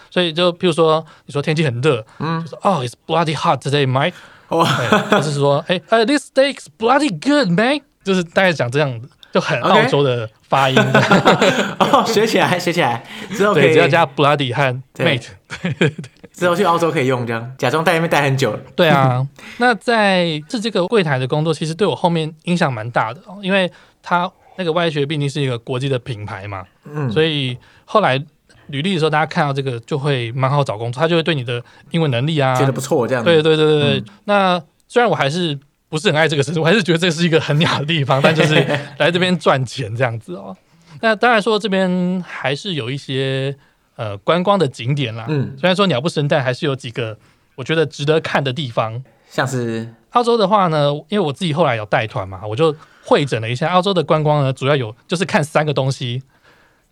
[0.09, 4.13] 所以就譬如说你说天气很热，嗯，就说哦、oh, it's bloody hot today, Mike。
[4.49, 4.63] 哇，
[5.11, 10.77] 就是说，哎，呃，this steak's bloody good, man，就是大概讲这样子，就很澳洲的发音。
[11.79, 14.61] 哦，学起来，学起来，之后可以只要加 bloody 和
[14.97, 15.29] mate，
[15.63, 15.73] 对。
[15.79, 18.57] 对对， 之后去澳洲可以用这样，假装在那边待很久。
[18.75, 19.25] 对啊，
[19.57, 23.71] 那在是这个柜台的工作，其实对我后面影响蛮大的哦，因为
[24.03, 28.23] 他那个外学毕竟是一个国际的品牌嘛，嗯，所以后来。
[28.69, 33.23] 履历的时候，大家看到这个就会蛮好找工作，他就会对你的英文能力啊觉得不错，这样。
[33.23, 33.99] 对对对对对。
[33.99, 35.55] 嗯、那虽然我还是
[35.87, 38.55] 不是很爱这个城市， 我还是觉得这是一个很鸟的地方，但就是
[38.97, 40.57] 来这边赚钱这样子哦。
[40.99, 43.55] 那当然说这边还是有一些
[43.95, 45.25] 呃观光的景点啦。
[45.27, 45.55] 嗯。
[45.57, 47.17] 虽然说鸟不生蛋，还是有几个
[47.55, 49.03] 我觉得值得看的地方。
[49.29, 56.23] 像是澳洲的话呢，因为我自己后来有带团嘛，我就会诊了一下澳洲的观光呢，主要有就是看三个东西。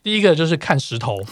[0.02, 1.18] 第一个就是看石头，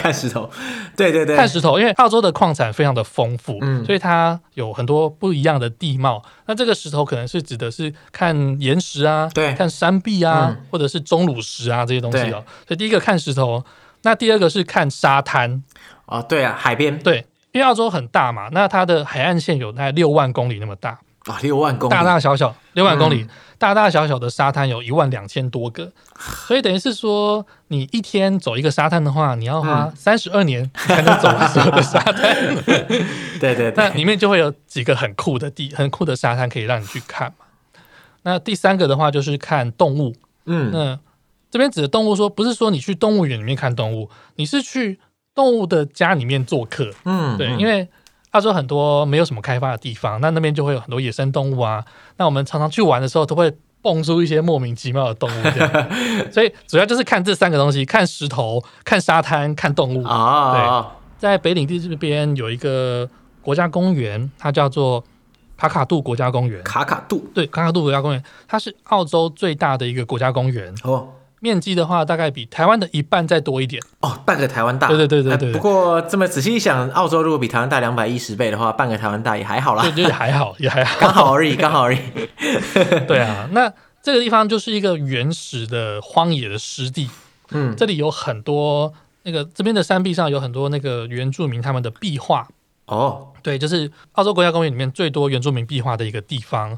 [0.00, 0.48] 看石头，
[0.96, 6.22] 对对对，看石头，因为澳洲的矿产非常的丰富，嗯，所以它有很多不一样的地貌。
[6.46, 12.42] 那这个石头可能是指的是看岩石啊，对，看山壁啊，嗯、或者是钟乳石啊这些东西哦。
[12.42, 13.62] 对所以第一个看石头，
[14.06, 15.64] 那第二个是看沙滩。
[16.06, 21.00] 哦，对啊，海边，对，因为澳洲很大嘛，那它的海岸线有大概六万公里那么大。
[21.24, 25.90] 啊，六万公里，大大小小六万公里，嗯、大大小小的沙滩有一万两千多个，
[26.46, 32.14] 所以等于是说，你一天走一个沙滩的话，你要花三十二年才能走完所有的沙滩。
[33.42, 37.44] 对对对，那里面就会有几个很酷的地，很酷的沙滩可以让你去看嘛。
[38.22, 40.14] 那第三个的话就是看动物，
[40.44, 40.96] 嗯，那
[41.50, 44.98] 这边指的动物说，不是说你去动物园里面看动物，你是去
[45.34, 47.88] 动物的家里面做客，嗯，对，因为。
[48.32, 51.82] 他说很多没有什么开发的地方，那那边就会有很多野生动物啊。
[52.18, 55.90] 那我们常常去玩的时候，都会蹦出一些莫名其妙的动物这样。
[56.30, 60.06] 所以主要就是看这三个东西：看石头、看沙滩、看动物。
[60.06, 63.08] 啊，对，在北领地这边有一个
[63.40, 65.02] 国家公园，它叫做
[65.56, 66.62] 卡卡杜国家公园。
[66.62, 70.74] 卡卡杜，对，卡卡杜国家公园，它是澳洲最大的一个国家公园。
[70.82, 71.08] 哦，
[71.46, 73.80] 面积的话，大概比台湾的一半再多一点。
[74.00, 74.88] 哦，半个台湾大。
[74.88, 75.52] 对对对对对。
[75.52, 79.82] 不过这么仔细一想，澳洲如果比台湾大两百一十倍的话，半个台湾大也还好啦。
[79.84, 81.98] 对，就是还好，也还好， 刚好而已，刚好而已。
[83.06, 87.08] 对啊，那这个地方就是一个原始的荒野的湿地。
[87.52, 92.48] 嗯，这里有很多那个这边的山壁上有很多那个原住民他们的壁画。
[92.86, 96.76] 哦，对，就是澳洲国家公园里面最多原住民壁画的一个地方。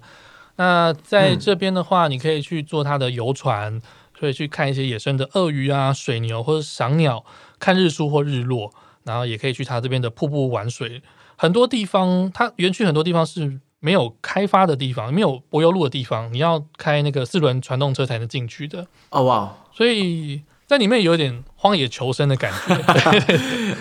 [0.59, 3.81] 那在这边的话，你可以去坐它的游船，
[4.13, 7.25] 可以去看一些野生的鳄鱼啊、水牛或者赏鸟，
[7.59, 8.71] 看日出或日落。
[9.05, 11.01] 然后也可以去它这边的瀑布玩水。
[11.37, 18.87] 很多地方，它园区很多地方是没有开发的地方，没有柏油路的地方，你要开那个四轮传动车才能进去的。
[19.09, 20.43] 哦哇，所以。
[20.69, 22.77] 在里面有点荒野求生的感觉，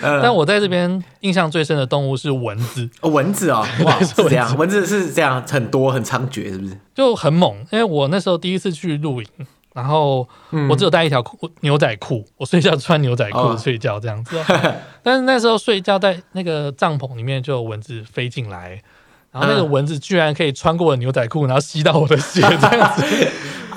[0.22, 2.88] 但我在这边印象最深的动物是蚊子。
[3.02, 6.80] 哦，蚊子哦， 哇，是这样，蚊子是这样很多很猖獗，是不是？
[6.94, 9.28] 就很猛，因为我那时候第一次去露营，
[9.74, 10.26] 然后
[10.70, 14.42] 我只有带一条裤牛仔裤，我睡觉穿牛仔裤睡觉这样子。
[15.04, 18.82] 但是那时候睡觉在那个帐篷里面，就有蚊子飞进来。
[19.30, 23.28] 然后那个蚊子居然可以穿过我的牛仔裤，然后吸到我的血，这样子，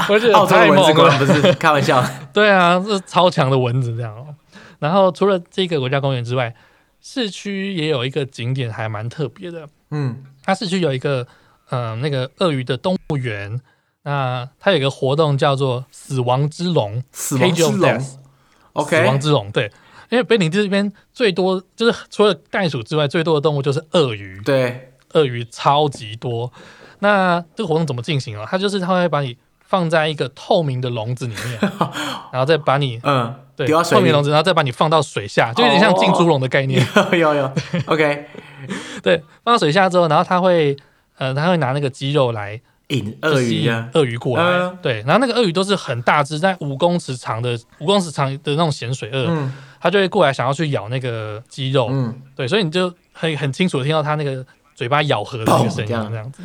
[0.10, 2.04] 而且澳洲蚊子果然不是开玩笑。
[2.34, 4.36] 对啊，是超强的蚊子这样。
[4.80, 6.54] 然后除了这个国家公园之外，
[7.02, 9.68] 市区也有一个景点还蛮特别的。
[9.92, 11.28] 嗯，它市区有一个
[11.70, 13.60] 嗯、呃、那个鳄鱼的动物园，
[14.04, 18.06] 那它有一个活动叫做死亡之龙，死亡之龙。
[18.74, 19.72] OK，死亡之龙对，
[20.10, 24.42] 因为北领地这边最多就是除了袋鼠之外，最多的动物就是鳄鱼。
[24.44, 24.88] 对。
[25.14, 26.50] 鳄鱼超级多，
[27.00, 28.48] 那这个活动怎么进行啊？
[28.50, 29.36] 它就是它会把你
[29.72, 31.72] 放在一个透明的笼子里面，
[32.30, 36.86] 然后再把你嗯对透明笼子，然后再把你放到水下，就有点像进猪笼的概念。
[37.14, 37.52] 有有有
[37.86, 38.26] ，OK，
[39.02, 40.76] 对，放到水下之后，然后它会
[41.18, 54.46] 呃，它会拿那个肌肉来引鳄鱼啊，鳄鱼过来，嗯、对，然后那个鳄鱼都是很大只，在五公尺长的五公尺长的那种咸水鳄，嗯、它就会过来想要去咬那个肌肉，嗯，对，所以你就很很清楚的听到它那个。
[54.74, 56.42] 嘴巴咬合的那个声音，这样子，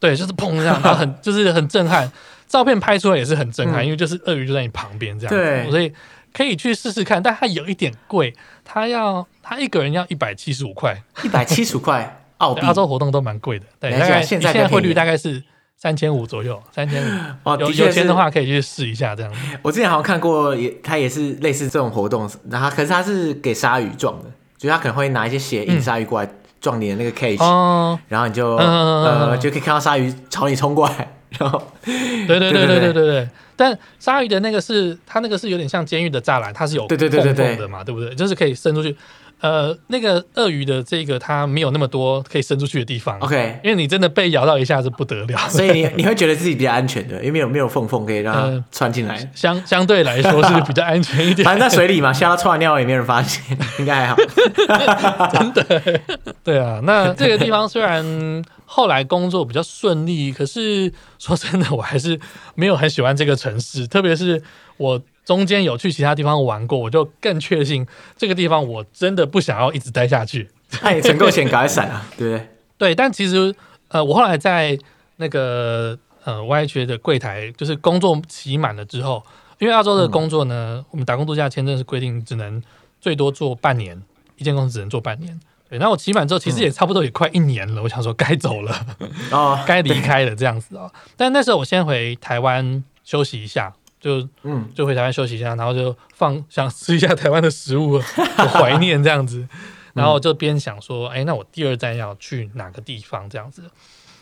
[0.00, 2.10] 对，就是砰这样，然后很就是很震撼，
[2.46, 5.92] 照片拍出来也是很震撼，因为就是鳄鱼就在你旁边这样子，所以
[6.32, 15.42] 可以去试试看，但它有一点贵，它要它一个人要一百七十五块，一百七十五块 澳币，澳洲活动都蛮贵的，对，大概现在汇率大概是
[15.76, 19.38] 三千五左右，三千五， 有有钱的话可以去试一下这样子。
[19.62, 26.28] 我之前好像看过，也它也是类似这种活动，然后可是它是给鲨鱼撞的，就是它可能会拿一些血引鲨鱼过来。
[26.60, 38.14] 撞你的那个 cage，、哦、然后你就、嗯、呃就可以看到鲨鱼朝你冲过来，然后对对对对对对对，但鲨鱼的那个是它那个是有点像监狱的栅栏，它是有缝缝的嘛，对不对？
[38.14, 38.96] 就是可以伸出去。
[39.40, 51.44] 呃，那个鳄鱼的这个它没有那么多可以伸出去的地方，OK，因为你真的被咬到一下子不得了，所以你你会觉得自己比较安全的，因为没有没有缝缝可以让它穿进来，呃、相相对来说是比较安全一点。
[51.44, 53.42] 反正在水里嘛，吓它窜尿也没人发现，
[53.78, 54.16] 应该还好。
[55.28, 56.00] 真的，
[56.42, 62.18] 对啊，那这个地方虽然后来工作比较顺利，可是说真的，我还是
[62.54, 64.42] 没有很喜欢这个城市，特别是
[64.78, 65.02] 我。
[65.24, 70.50] 中间有去其他地方玩过，我就更确信这个地方我真的不想要一直待下去。
[70.82, 72.48] 那你存够钱赶快闪啊， 对不对？
[72.76, 73.54] 对，但其实
[73.88, 74.76] 呃，我后来在
[75.16, 79.22] 那个呃 YH 的柜台，就是工作期满了之后，
[79.58, 82.60] 因为澳洲的工作呢，嗯、我们打工度假签证是规定只能
[83.00, 84.02] 最多做半年，
[84.36, 85.38] 一间公司只能做半年。
[85.70, 88.86] 对，然后我期满之后，其实也差不多也快一年了，嗯、我想说该走了，
[89.30, 90.92] 哦， 该离开了这样子啊、哦。
[91.16, 93.72] 但那时候我先回台湾休息一下。
[94.04, 97.98] 就嗯，就回台湾休息一下，然后就放想吃一下台湾的食物，
[98.52, 99.48] 怀念这样子，
[99.94, 103.62] 然后就边想说，哎、欸，那我第二站要去哪个地方这样子？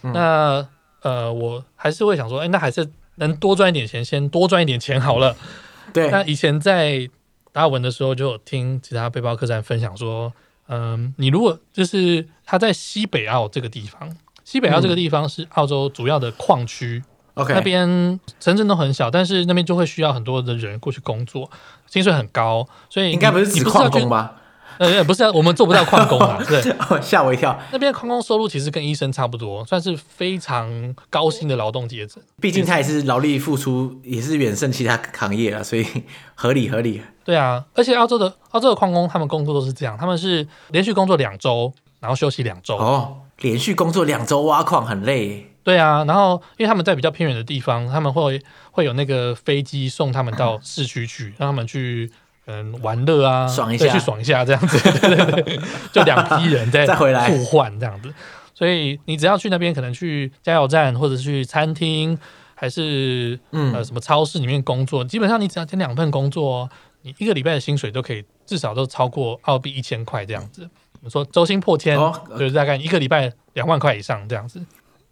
[0.04, 0.68] 嗯、那
[1.00, 5.34] 呃，我还是会想说，哎、欸，那还是能多赚一点钱，先多赚一点钱好了。
[5.92, 6.08] 对。
[6.12, 7.10] 那以前在
[7.50, 10.32] 达尔文的时候，就有听其他背包客栈分享说，
[10.68, 17.02] 嗯、呃，你如果就是他在西北澳这个地方，西北澳这个地方是澳洲主要的矿区。
[17.34, 21.50] OK，那边城镇都很小，但是那边就会需要很多的人过去工作，
[21.86, 24.36] 薪水很高，所以应该不是指矿工吧？
[24.78, 26.60] 呃，不是，我们做不到矿工啊， 对，
[27.00, 27.56] 吓我一跳。
[27.70, 32.22] 那边矿工收入其实跟医生差不多，算是非常高薪的劳动阶层。
[32.40, 35.86] 毕竟他也是劳力付出，也是远胜其他行业了，所以
[36.34, 37.02] 合理合理。
[37.22, 42.76] 对啊，而且澳洲的澳洲的矿工，他们工作都是这样，他们是连续工作两周，然后休息两周。
[42.76, 45.51] 哦，连续工作两周挖矿很累。
[45.64, 48.40] 对啊，然后因为他们在比较偏远的地方，他们会
[48.70, 52.10] 会有那个飞机送他们到 市区去，让他们去
[52.46, 55.60] 嗯玩乐啊，爽一下，去爽一下这样子， 对对对，
[55.92, 58.12] 就两批人在再回来互换这样子。
[58.54, 62.16] 所以你只要去那边，可能去加油站或者去餐厅，
[62.54, 66.68] 还是呃什么超市里面工作，嗯、基本上你只要兼两份工作，
[67.02, 70.68] 你一个礼拜的薪水都可以至少都超过澳币一千块这样子。
[70.94, 74.64] 我们说周薪破千，哦、就是大概一个礼拜两万块以上这样子。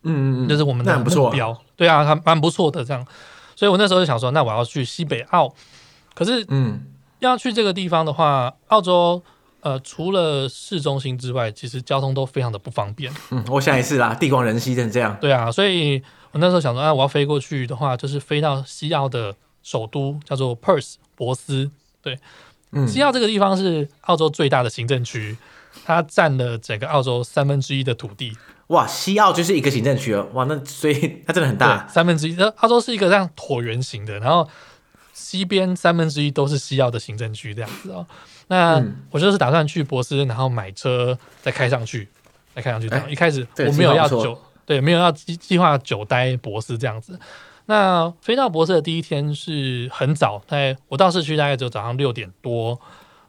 [0.03, 1.57] 嗯嗯，就是我们的目标。
[1.77, 3.07] 对啊，还蛮不错的这样。
[3.57, 5.55] 所以我那时候就想说，那我要去西北澳。
[6.15, 6.81] 可是，嗯，
[7.19, 9.23] 要去这个地方的话，澳洲。
[9.63, 13.13] 呃，除了市中心之外，其实交通都非常的不方便。
[13.31, 15.15] 嗯，我想也是啦，地广人稀，真的这样。
[15.21, 21.71] 对啊，所以我那时候想说，啊，我要飞过去的话，就是飞到西澳的首都，叫做 Perth 博斯。
[22.01, 22.19] 对，
[22.73, 25.37] 嗯，西澳这个地方是澳洲最大的行政区，
[25.85, 28.35] 它占了整个澳洲三分之一的土地。
[28.71, 32.37] 哇，西澳就是一个行政区哦，哇，那所以它真的很大，三分之一。
[32.41, 34.49] 澳洲是一个这样椭圆形的，然后
[35.13, 38.07] 西边三分之一都是西澳的行政区，这样子哦。
[38.47, 42.09] 那我就是打算去博斯，然后买车再开上去，
[42.55, 42.89] 再开上去。
[42.89, 47.19] 欸、一开始我没有要久，对，没有要计计划久待博斯这样子。
[47.67, 52.81] 那飞到博斯的第一天是很早，在我到市区大概只有早上六点多。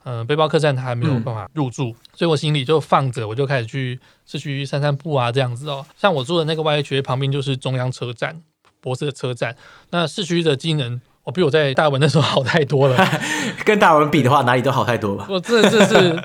[0.04, 5.86] 嗯、呃，背包客栈它还没有办法入住，嗯、所以我行李就放着，我就开始去市区散散步啊，这样子哦。
[5.97, 8.41] 像我住的那个 YHA 旁边就是中央车站，
[8.80, 9.56] 博士的车站。
[9.89, 11.02] 那市区的机能。
[11.24, 12.97] 我比我在大文那时候好太多了，
[13.64, 15.28] 跟大文比的话，哪里都好太多吧。
[15.30, 16.20] 我这这是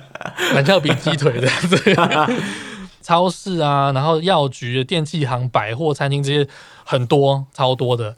[0.55, 1.47] 蛮叫比鸡腿的，
[3.03, 6.49] 超市啊，然后药局、电器行、百货、餐厅这些
[6.83, 8.17] 很多，超多的。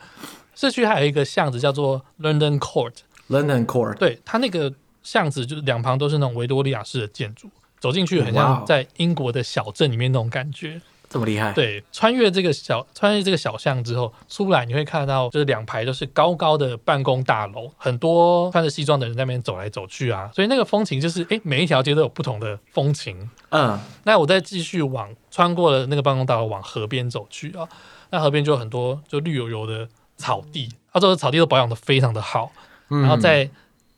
[0.55, 2.93] 市区还有一个巷子叫做 London Court。
[3.29, 4.73] London Court，对，它那个
[5.09, 7.49] 巷子就是两旁都是那种维多利亚式的建筑，
[7.81, 10.79] 走进去很像在英国的小镇里面那种感觉。
[11.09, 11.51] 这么厉害？
[11.55, 23.31] 对，穿越这个小穿越这个小巷之后出来，你会看到就是两排都是高高的办公大楼，很多穿着西装的人在那边走来走去啊，所以那个风情就是，哎，每一条街都有不同的风情。
[23.49, 27.67] 嗯，那我再继续往穿过了那个办公大楼往河边走去啊，
[28.11, 29.89] 那河边就有很多就绿油油的
[30.19, 32.53] 草地，澳洲的草地都保养的非常的好，
[32.89, 33.49] 然后在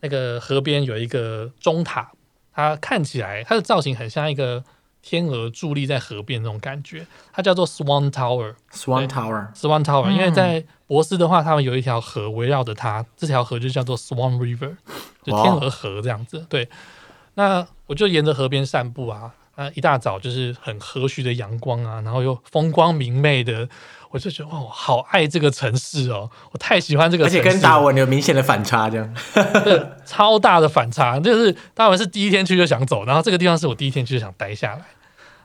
[0.00, 2.10] 那个河边有一个钟塔，
[2.52, 4.64] 它看起来它的造型很像一个。
[5.02, 8.54] 天鹅伫立在河边那种感觉，它叫做 Swan Tower。
[8.70, 10.10] Swan Tower，Swan Tower。
[10.10, 14.76] 嗯、因为在博斯的话，他们有一条河围绕着它，这条河就叫做 Swan River，
[15.24, 16.44] 就天鹅河这样子。
[16.50, 16.68] 对，
[17.32, 23.66] 那我就沿着河边散步啊，那一大早就是很和煦的阳光啊，然后又风光明媚的，
[24.10, 29.14] 我就觉得哦，好爱这个城市哦，我太喜欢这个城市，而且跟达文有明显的反差，这样，
[29.64, 34.84] 对，超大的反差，就是达文是第一天去就想走，然后这个地方是我第一天去就想待下来。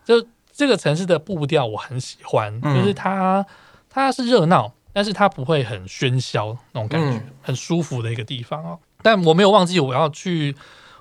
[0.03, 3.45] 就这个城市的步调我很喜欢，嗯、就是它
[3.89, 8.79] 它是热闹，但是它不会很喧嚣那种感觉，嗯、很舒服的一个地方哦。
[9.03, 10.55] 但我没有忘记我要去，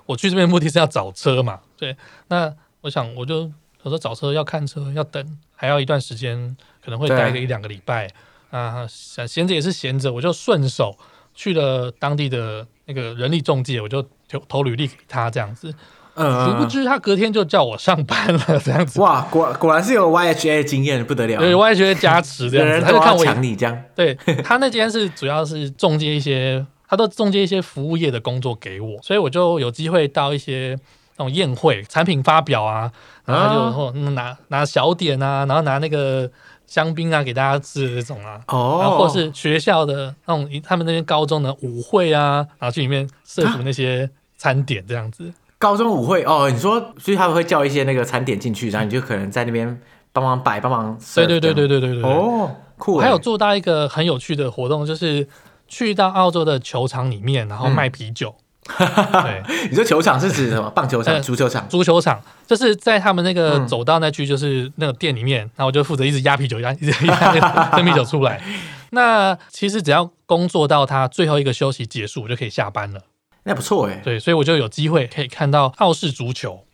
[0.05, 1.97] 我去这边目的是要找车嘛，对。
[2.27, 3.51] 那我想我就
[3.81, 6.55] 我说找车要看车要等，还要一段时间，
[6.85, 8.07] 可能会待个一两个礼拜
[8.51, 8.85] 啊。
[8.87, 10.95] 想闲着也是闲着，我就顺手
[11.33, 15.73] 去了当地的那个人力中介，我就投投履历给他这样子。
[16.17, 19.01] 嗯，殊不知他隔天就叫我上班了，这样子。
[19.01, 21.39] 哇，果果然是有 YHA 经验，不得了。
[21.39, 23.83] 对，YHA 加持这样子，他就看我抢你这样。
[23.93, 30.79] 对，他那间是主要是中介一些，他都中介一些服务业的工作给我，所以我就有机会到一些
[31.17, 32.89] 那种宴会、产品发表啊，
[33.25, 36.31] 然后他就拿拿小点啊，然后拿那个
[36.75, 45.33] 香槟啊给大家吃的这种啊，哦，然后或是学校的那种他们那边高中的舞会啊，然后去里面设服那些餐点这样子。
[45.57, 50.99] 高中舞会哦，你说，所以他们会叫一些那个餐点进去，然后你就可能在那边帮忙摆、帮忙。
[51.15, 52.03] 对对对对对对对。
[52.03, 52.99] 哦，酷！
[52.99, 55.25] 还有做到一个很有趣的活动，就是
[55.69, 58.35] 去到澳洲的球场里面，然后卖啤酒。
[58.37, 60.69] 嗯、对， 你说球场是指什么？
[60.71, 61.69] 棒球场、足球场？
[61.69, 68.41] 足球场就是在他们那个走道那区，就是那个店里面，然后我就负责一直压啤酒，压一直压那个啤酒出来。
[68.91, 73.01] 那其实只要工作到他最后一个休息结束，我就可以下班了。
[73.43, 76.65] 那不错哎，对，所以我就有机会可以看到澳式足球。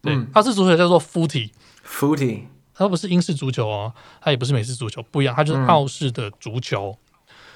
[0.00, 6.96] 对，嗯、澳式足球叫做 footy，footy，它不是英式足球哦，它也不是美式足球，不一样，它就是澳式的足球。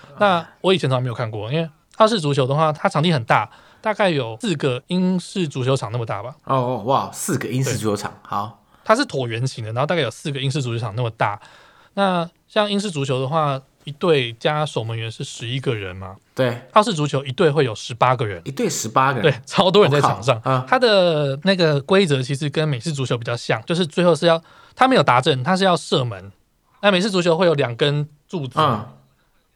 [0.09, 6.35] 嗯、那我以前从来没有看过，因为澳式足球的话，它场地很大，大概有四个英式足球场那么大吧。
[6.45, 11.41] 哦哦，哇，四个英式足球场，好，它是椭圆形的，然后大概有四个英式足球场那么大。
[11.95, 13.61] 那像英式足球的话。
[13.85, 16.15] 一队加守门员是十一个人嘛？
[16.37, 20.41] 对，澳式足球一队会有十八个人，一队十八个人，对，超多人在场上。
[20.45, 24.41] 啊，它的那个规则其实跟美式足球比较像，就是最后是要
[24.77, 26.31] 他没有达阵，他是要射门。
[26.81, 28.87] 那美式足球会有两根柱子，嗯，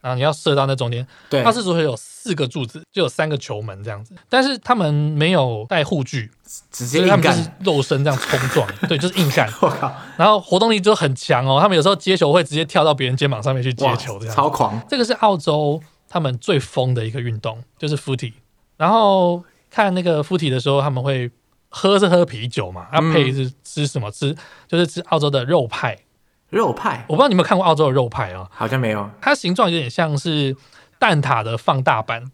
[0.01, 1.07] 然后你要射到那中间。
[1.29, 6.31] 对，奥式足球有四个柱子，就有三个球门这样子，但是他们没有带护具，
[6.71, 9.53] 直接硬干，他们就是肉身这样冲撞， 对，就是硬干。
[9.61, 9.93] 我靠！
[10.17, 14.81] 然后活动力就很强哦，他们有时候接球会直接跳到别人肩膀上面去接球，这样超狂。
[14.89, 18.33] 这个是澳洲他们最疯的一个运动，就是 footy。
[18.77, 21.31] 然后看那个 footy 的时候，他们会
[21.69, 24.11] 喝是喝啤酒嘛，要、配是吃什么？
[24.11, 24.35] 吃
[24.69, 25.97] 就是吃澳洲的肉派。
[26.51, 28.49] 肉派，我不知道你有没有看过澳洲的肉派啊？
[28.51, 29.11] 好像没有。
[29.21, 30.57] 它形状有点像是
[30.99, 32.25] 蛋挞的放大版，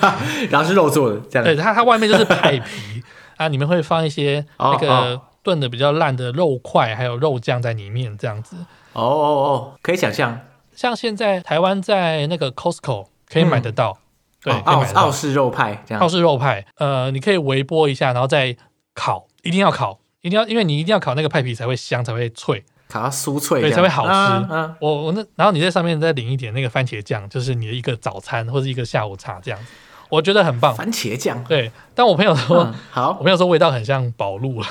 [0.50, 1.44] 然后是肉做的，这样。
[1.44, 3.02] 对，它它外面就是派皮
[3.36, 8.56] 啊，里面会放一些那个炖的比较烂的肉块，还有肉酱在里面，这样子。
[8.92, 10.38] 哦哦哦，可以想象。
[10.74, 13.98] 像现在台湾在那个 Costco 可以买得到，
[14.44, 16.00] 嗯、对，澳澳式肉派这样。
[16.00, 18.56] 澳式肉派，呃，你可以微波一下，然后再
[18.94, 22.64] 烤，一定要烤，一定要，因为你一定要烤那个派皮才会香，才会脆。
[22.92, 24.10] 烤它酥脆，对，才会好吃。
[24.12, 29.66] 嗯嗯、我我那，然后你在上面再淋一点那个番茄酱，就是你的一个早餐或者一个下午茶这样子，
[30.10, 30.74] 我觉得很棒。
[30.74, 31.72] 番茄酱，对。
[31.94, 34.66] 但我朋友说，嗯、好， 我朋友说味道很像宝路了。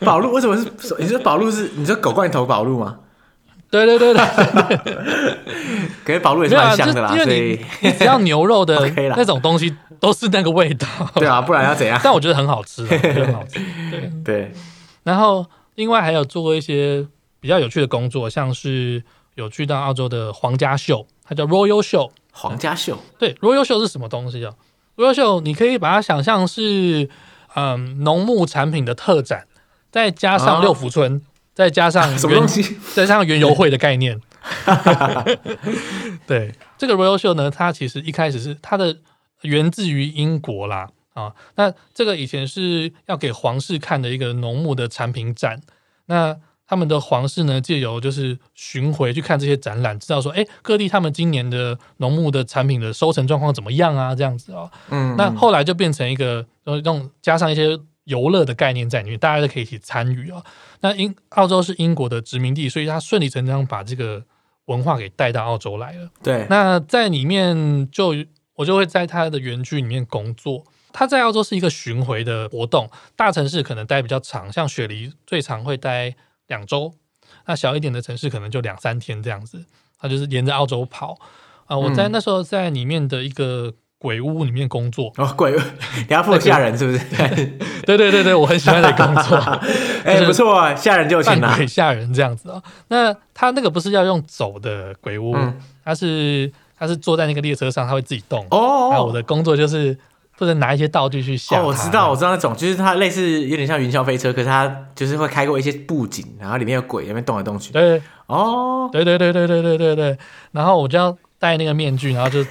[0.00, 0.96] 宝路为什么是？
[0.98, 1.70] 你说宝路是？
[1.76, 2.98] 你说狗罐头宝路吗？
[3.70, 4.22] 对对对对。
[6.04, 10.86] 可是宝路也是蛮香的啦，啊、因为你你只要牛肉的 那种东西都是那个味道。
[11.14, 12.00] 对啊，不然要怎样？
[12.02, 13.60] 但我觉得很好吃，很好吃。
[13.90, 14.52] 对对。
[15.04, 17.06] 然后另外还有做过一些。
[17.42, 19.02] 比较有趣的工作，像是
[19.34, 22.12] 有去到澳洲的皇家秀，它叫 Royal Show。
[22.30, 24.54] 皇家秀，对，Royal Show 是什么东西啊
[24.96, 27.10] ？Royal Show 你可以把它想象是，
[27.56, 29.48] 嗯，农牧产品的特展，
[29.90, 31.20] 再加上六福村，啊、
[31.52, 32.62] 再加上 什么东西？
[32.94, 34.20] 再加上园游会的概念。
[36.26, 38.96] 对，这个 Royal Show 呢，它其实一开始是它的
[39.42, 45.60] 源自于英国啦，啊，那这个以前是要给皇室看的一个农牧的产品展，
[46.06, 46.38] 那。
[46.72, 54.14] 他们的皇室呢，借由就是巡回去看这些展览，知道说，哎，各地他们今年的农牧的产品的收成状况怎么样啊？
[54.14, 56.46] 这样子啊、哦，嗯，那后来就变成一个
[56.82, 60.42] 用加上一些游乐的概念在里面，大家都可以一起参与啊。
[60.80, 64.24] 那英澳洲是英国的殖民地，所以他顺理成章把这个
[64.64, 66.08] 文化给带到澳洲来了。
[66.22, 68.14] 对，那在里面就
[68.54, 70.64] 我就会在他的园区里面工作。
[70.90, 76.16] 他在澳洲是一个巡回的活动，大城市可能待比较长，像雪梨最长会待。
[76.52, 76.92] 两周，
[77.46, 79.64] 那小一点的城市可能就两三天这样子。
[79.98, 81.16] 他就是沿着澳洲跑
[81.66, 81.78] 啊、呃！
[81.78, 85.12] 我在那时候在里面的一个鬼屋里面工作。
[85.16, 85.60] 哦，鬼屋，
[85.96, 86.98] 你要负责吓人是不是？
[87.86, 89.36] 对对对对，我很喜欢的工作。
[90.04, 91.54] 哎、欸，不错啊，吓人就行了。
[91.56, 92.60] 鬼吓人这样子啊。
[92.88, 98.44] 那他那个不是要用走的鬼屋，嗯、他是他是坐在那个列车上，他会自己动。
[98.50, 99.96] 哦，那我的工作就是。
[100.42, 101.66] 或者拿一些道具去吓、哦。
[101.68, 107.72] 我知道，我知道那种，就是它类似有点像云霄飞车，可是它就是会开过一些布景，然后里面有鬼，那边动来动去。
[107.72, 110.18] 对，哦，对对对对对对对对。
[110.50, 112.44] 然后我就要戴那个面具，然后就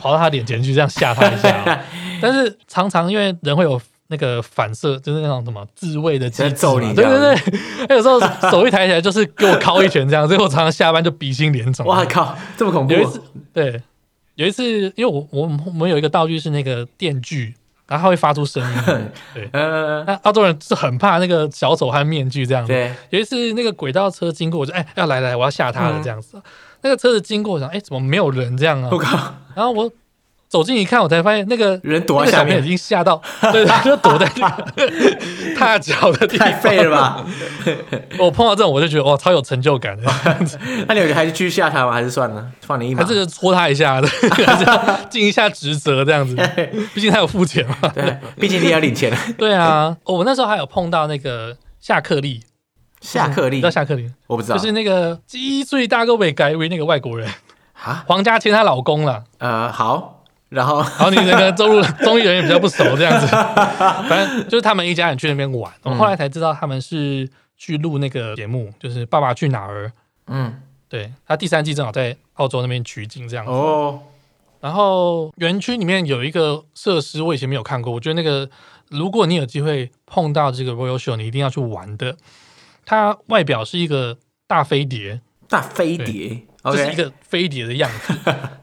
[0.00, 1.78] 跑到他脸前去，这样吓他一下、哦。
[2.20, 6.92] 但是常常因为人会有那个反射，就是那种什么自卫的机制，揍你。
[6.92, 7.36] 对对
[7.86, 8.20] 对， 有时候
[8.50, 11.86] 手一抬起来就是给我敲一拳这样， 所以我常常下班就鼻青脸肿。
[11.86, 12.94] 哇靠，这么恐怖！
[12.94, 13.22] 有一次，
[13.52, 13.80] 对。
[14.38, 14.64] 有一次，
[14.94, 17.52] 因为我我我们有一个道具是那个电锯，
[17.88, 18.78] 然后它会发出声音。
[19.34, 22.72] 对，呃，那澳洲人是很怕那个小丑和面具这样子。
[22.72, 26.36] 对，有一次那个轨道车经过，我就哎要来来，我要吓他了这样子。
[26.36, 26.42] 嗯、
[26.82, 28.88] 那个车子经过，我想哎怎么没有人这样啊？
[28.92, 29.34] 我靠！
[29.56, 29.90] 然后我。
[30.48, 33.20] 走近一看，我才发现那个人躲在下面，已经吓到，
[33.52, 34.64] 对，就躲在那个
[35.54, 36.48] 踏脚的地方。
[36.48, 37.24] 太废了吧！
[38.18, 40.04] 我碰到这种，我就觉得哇，超有成就感的。
[40.86, 41.92] 那你还是继续吓他吗？
[41.92, 43.04] 还是算了，放你一马？
[43.04, 44.08] 还是戳他一下的，
[45.10, 46.34] 尽一下职责这样子。
[46.94, 47.76] 毕竟他有付钱嘛。
[47.94, 49.12] 对，毕竟你要领钱。
[49.36, 52.40] 对啊，我那时候还有碰到那个夏克立。
[53.00, 54.10] 夏克立，知道夏克立？
[54.26, 57.28] 我不知道，就是那个鸡最大个尾改为那个外国人
[57.80, 59.22] 啊，黄家千她老公了。
[59.38, 60.17] 呃，好。
[60.48, 63.26] 然后，然后你那个中路综艺人员比较不熟，这样子，
[64.08, 65.72] 反正就是他们一家人去那边玩。
[65.82, 69.86] 我后来才知道他们是去录那个节目，就是《爸爸去哪儿》。
[70.26, 73.52] 嗯，对，他第三季正好在澳洲那边取景，这样子。
[73.52, 74.00] 哦。
[74.60, 77.92] 然后园区里面有一个设施，我以前没有看过。
[77.92, 78.48] 我觉得那个，
[78.88, 82.16] 如果你有机会碰到这个 Royal Show，你一定要去玩的。
[82.84, 84.18] 它外表是一个
[84.48, 88.12] 大飞碟，大飞碟，就是一个飞碟的样子。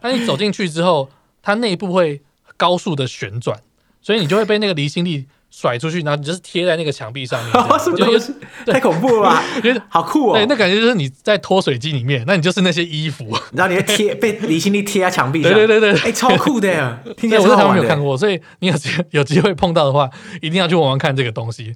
[0.02, 1.10] 但你走进去之后，
[1.46, 2.22] 它内部会
[2.58, 3.58] 高速的旋转，
[4.02, 7.54] 所以你就会被那个离心力甩出去，然后你就是贴在那个墙壁上面，
[7.96, 8.34] 就是
[8.66, 9.44] 太恐怖了吧？
[9.88, 10.34] 好酷哦！
[10.34, 17.00] 对，那感觉就是你在脱水机里面，那你就是那些衣服，然后你会贴被离心力贴在墙壁上，对对对对，哎，超酷的呀！
[17.16, 20.10] 听起来我在台湾没有看过，所以你有机有机会碰到的话，
[20.42, 21.76] 一定要去玩玩看这个东西。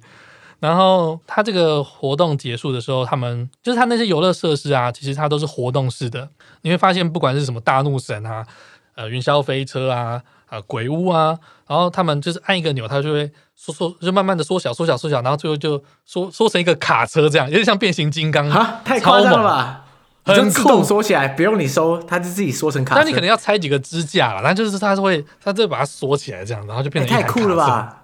[0.58, 6.28] 然后他这个活动结束的时候，他们就是他那些游乐设施啊，其实它都是活动式的。
[6.60, 8.46] 你会发现，不管是什么大怒神啊、
[9.00, 19.84] 呃云霄飞车啊、啊、呃、鬼屋啊，然后他们就是按一个钮，它就会缩缩，就慢慢的缩小、缩小、缩小，然后最后就缩缩成一个卡车这样，有点像变形金刚啊，太夸张了吧？
[20.22, 23.00] 很自动缩起来，不用你收，它就自己缩成卡车。
[23.00, 27.40] 那你可能要拆几个支架了，然后就是它是会，它就把它缩起来这样，然后就变成一台卡车。
[27.40, 27.99] 太酷了吧！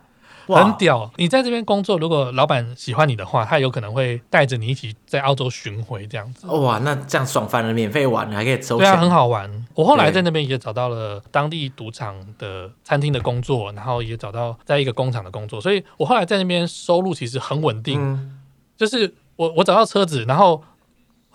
[0.55, 1.11] 很屌！
[1.17, 6.47] 你在这边工作，如果老板喜欢你的话，他有可能会带着你一起在澳洲巡回这样子。
[6.47, 8.79] 哇，那这样爽翻了，免费玩还可以收钱。
[8.79, 9.67] 对啊，很好玩。
[9.75, 18.01] 我后来在那边也找到了当地赌场的餐厅的工作，然后也找到在一个工厂的工作，所以我后来在那边收入其实很稳定。
[18.01, 18.39] 嗯、
[18.77, 20.63] 就是我我找到车子，然后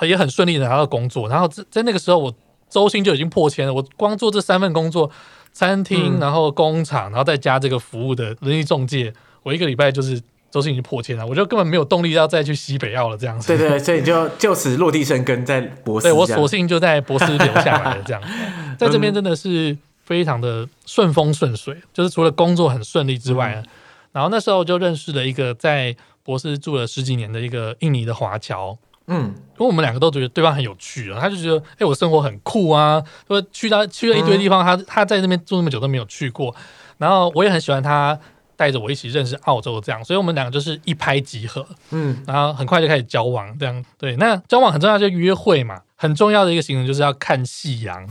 [0.02, 2.34] 也很顺利的拿到工作，然后在在那个时候我
[2.70, 3.74] 周薪就已经破千了。
[3.74, 5.12] 我光做这三份工作。
[5.54, 13.48] 餐厅，然后工厂，然后再加这个服务的人力中介，我一个礼拜就是周薪已经破千了，我就根本没有动力要再去西北澳了，这样子。
[13.48, 15.62] 对对，所以你就就此落地生根在。
[16.02, 18.22] 对，我索性就在博斯留下来了，这样，
[18.80, 23.64] 在这边真的是非常的顺风顺水，就是除了工作很顺利之外，
[24.12, 28.78] 然后那时候就认识了一个在博斯住了十几年的一个印尼的华侨。
[29.14, 36.56] 嗯，因为我们两个都觉得对方很有趣啊，他就觉得，哎、欸，我生活很酷啊，说去到去了一堆地方，他他在那边住那么久都没有去过，
[36.98, 38.18] 然后我也很喜欢他
[38.56, 48.08] 带着我一起认识澳洲这样，所以我们两个就是一拍即合，嗯，然后很快就开始交往这样，对，那交往很重要就约会嘛，很重要的一个行程就是要看夕阳，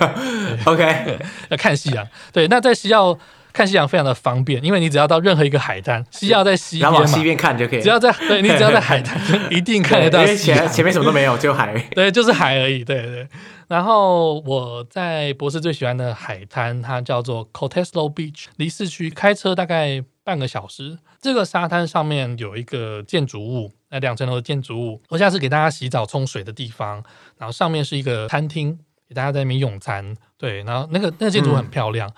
[0.66, 1.18] OK，
[1.48, 3.18] 要看夕阳，对，那在西澳。
[3.54, 7.80] 看夕阳非常的方便，因为你只要到任何一个海滩，西澳在西边嘛，然后往西边看就可以。
[7.80, 9.18] 只要在对，你 只要在海滩，
[9.50, 10.20] 一定看得到。
[10.20, 11.72] 因为前前面什么都没有，就海。
[11.94, 12.84] 对，就是海而已。
[12.84, 13.28] 对对。
[13.68, 20.98] 然后我在博士最喜欢的海滩，它叫做 Cottesloe Beach，离市区开车大概半个小时。
[21.22, 27.02] 这个沙滩上面有一个建筑物，那两层楼的建筑物，楼下是给大家洗澡冲水的地方，
[27.38, 28.76] 然后上面是一个餐厅，
[29.08, 30.14] 给大家在那边用餐。
[30.36, 32.08] 对，然后那个那个建筑很漂亮。
[32.08, 32.14] 嗯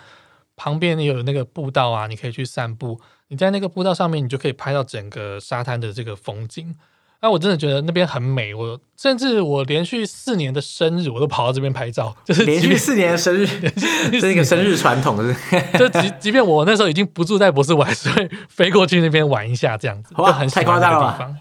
[0.56, 3.00] 旁边有那个步道啊，你可以去散步。
[3.28, 6.74] 你在那个步道上面，你就可以拍到整个沙滩的这个风景。
[7.20, 8.54] 那我真的觉得那边很美。
[8.54, 12.14] 我甚至我连续四年的生日，我都跑到这边拍照。
[12.24, 13.46] 就是 连续四年的生日，
[14.12, 15.34] 这是一个生日传统，是。
[15.76, 20.14] 就即即便我那时候已经不住在博斯，我还是会飞过去那边玩一下，这样子。
[20.18, 21.34] 哇，很太夸张了吧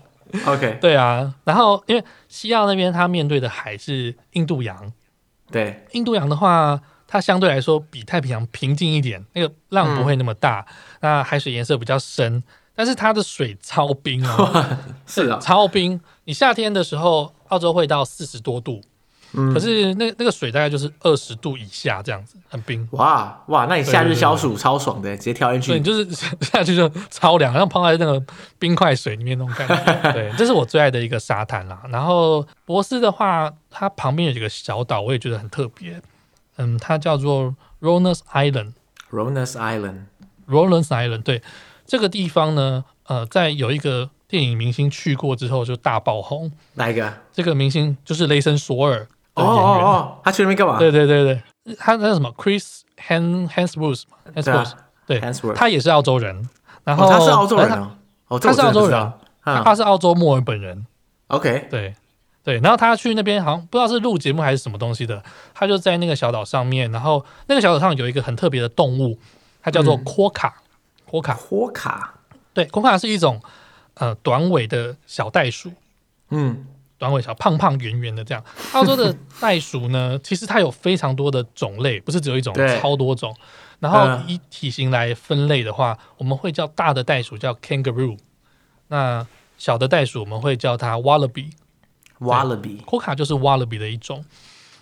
[0.45, 1.35] ？OK，对啊。
[1.43, 4.91] 然后因为西澳那边它面对的海是印度洋，
[5.51, 6.81] 对，印度洋的话。
[7.15, 12.43] 它相对来说比太平洋平静一点，那个浪不会那么大，嗯、那海水颜色比较深，
[12.75, 15.97] 但是它的水超冰哦， 是啊，超冰。
[16.25, 18.81] 你夏天的时候，澳洲会到四十多度，
[19.31, 22.85] 嗯、可是那那个水大概就是二十度以下这样子，很冰。
[22.91, 26.11] 哇哇，那你夏日消暑超爽的，直接跳进去，对，你就是
[26.43, 28.21] 下去就超凉，像泡在那个
[28.59, 30.11] 冰块水里面那种感觉。
[30.11, 31.81] 对，这是我最爱的一个沙滩啦。
[31.87, 36.01] 然后博斯的话，它旁边有几个小岛，我也觉得很特别。
[36.57, 38.73] 嗯，它叫做 Rohners Island。
[39.11, 40.05] Rohners Island。
[40.47, 41.23] Rohners Island。
[41.23, 41.41] 对，
[41.85, 46.51] 这个地方呢，呃，在有一个电影明星去过之后就大爆红。
[46.73, 47.13] 哪一个？
[47.31, 49.07] 这个明星就是雷神索尔。
[49.33, 50.79] 哦哦哦，他去那边干嘛？
[50.79, 51.23] 对对对
[51.63, 54.03] 对，他那什么，Chris Han Hemsworth。
[54.33, 54.71] Hemsworth。
[55.05, 55.53] 对，Hemsworth。
[55.53, 56.49] 他也是澳洲人。
[56.83, 57.97] 然后他是澳洲人啊？
[58.27, 59.13] 哦，他是澳洲人。
[59.43, 60.85] 他是澳洲墨尔本人。
[61.27, 61.67] OK。
[61.69, 61.93] 对。
[62.45, 65.21] 对，然后他去那边好像不知道是录节目还是什么东西的，
[65.55, 69.19] 他就在那个小岛上面，然后那个小岛上有一个很特别的动物，
[69.63, 70.61] 它叫做阔卡，
[71.05, 72.13] 阔卡，阔卡，
[72.53, 73.41] 对，阔卡是一种
[73.95, 75.71] 呃短尾的小袋鼠，
[76.29, 76.67] 嗯，
[76.99, 78.43] 短尾小胖胖圆圆的这样。
[78.73, 83.35] 澳洲的 袋鼠呢，其实它有非常多的种类，不是只有一种，超多种。
[83.79, 88.17] 然后以体型来分类的话，我们会叫大的袋鼠叫 kangaroo，
[88.89, 89.25] 那
[89.57, 91.49] 小的袋鼠我们会叫它 wallaby。
[92.19, 94.23] Wallaby，阔卡就是 Wallaby 的一种。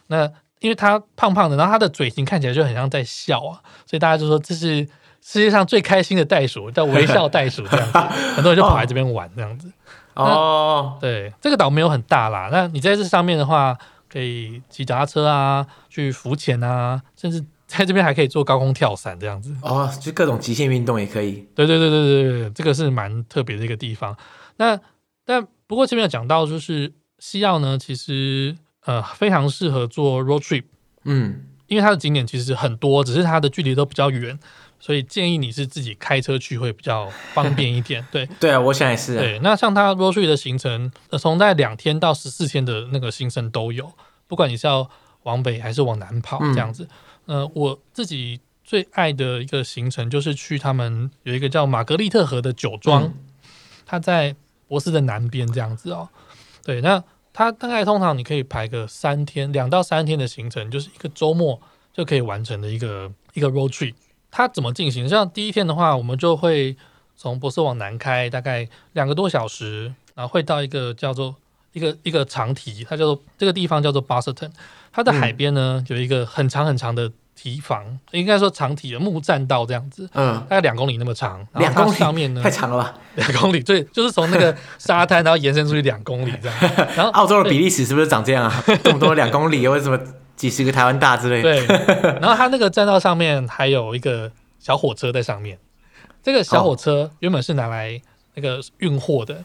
[0.08, 0.30] 那
[0.60, 4.88] 因为它胖胖的，然后它的嘴型看起来就很像在笑啊，所以大家就说这是
[5.22, 7.98] 世界上最开心的袋鼠，叫微笑袋鼠这样子。
[8.36, 9.72] 很多人就跑来这边玩这样子。
[10.14, 12.50] 哦，对，这个岛没有很大啦。
[12.52, 13.78] 那你在这上面的话，
[14.08, 19.54] 可以骑脚踏车啊，去浮潜啊，甚至在这边还可以做高空跳伞这样子。
[19.62, 21.48] 哦，就各种极限运动也可以。
[21.56, 24.16] 对对对对对对，这个是蛮特别的一个地方。
[24.58, 24.80] 那
[25.26, 26.94] 但不过前面有讲到就是。
[27.26, 28.54] 西澳呢，其实
[28.84, 30.66] 呃非常适合做 road trip，
[31.06, 34.38] 嗯，因为它的景点其实很多，只是它的距离都比较远，
[34.78, 38.06] 所以建议你是自己开车去会比较方便一点。
[38.12, 39.18] 对， 对啊，我想也是。
[39.18, 43.94] 对，那像它 road trip 的行程，呃，从在两天到十四天的那个行程都有，
[44.28, 44.90] 不管你是要
[45.24, 46.90] 往北还是往南跑这样子。
[47.28, 53.04] 嗯、呃，我自己最爱的一个行程就是去他们有一个叫玛格丽特河的酒庄。
[53.04, 53.14] 嗯
[53.86, 54.36] 它在
[54.68, 56.10] 博斯的南边这样子哦。
[56.64, 57.04] 对，那
[57.34, 61.60] 它大概通常你可以排个三天，两到三天的行程，就是一个周末
[61.92, 63.96] 就可以完成的一个一个 road trip。
[64.30, 65.10] 它怎么进行？
[65.10, 66.78] 像第一天的话，我们就会
[67.16, 71.36] 从博斯往南开，大概两个多小时，然后会到一个叫做
[71.72, 74.52] 一个一个长堤，它叫做这个地方叫做 Boston。
[74.92, 81.46] 它的海边呢，有一个很长很长的堤防，应该说长堤的木栈道这样子，嗯，大概两公里那么长。
[81.56, 82.42] 两公里上面呢？
[82.42, 82.94] 太长了吧？
[83.16, 86.58] 两公里，对，就是从那个沙滩，然后延伸出去两公里这样。
[86.96, 88.64] 然后澳洲的比利时是不是长这样啊？
[88.84, 90.00] 这么多两公里，为什么
[90.36, 91.68] 几十个台湾大之类的？
[91.78, 92.12] 对。
[92.20, 95.58] 然后它那个栈道上面还有一个小火车在上面，
[96.22, 98.02] 这个小火车原本是拿来
[98.36, 99.44] 那个运货的。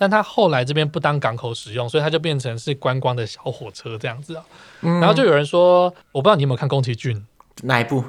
[0.00, 4.42] 但它后来这边不当港口使用，所以它就变成是观光的小火车这样子啊。
[4.80, 7.22] 嗯、然后就有人说，我不知道你有没有看宫崎骏
[7.64, 8.00] 哪一部《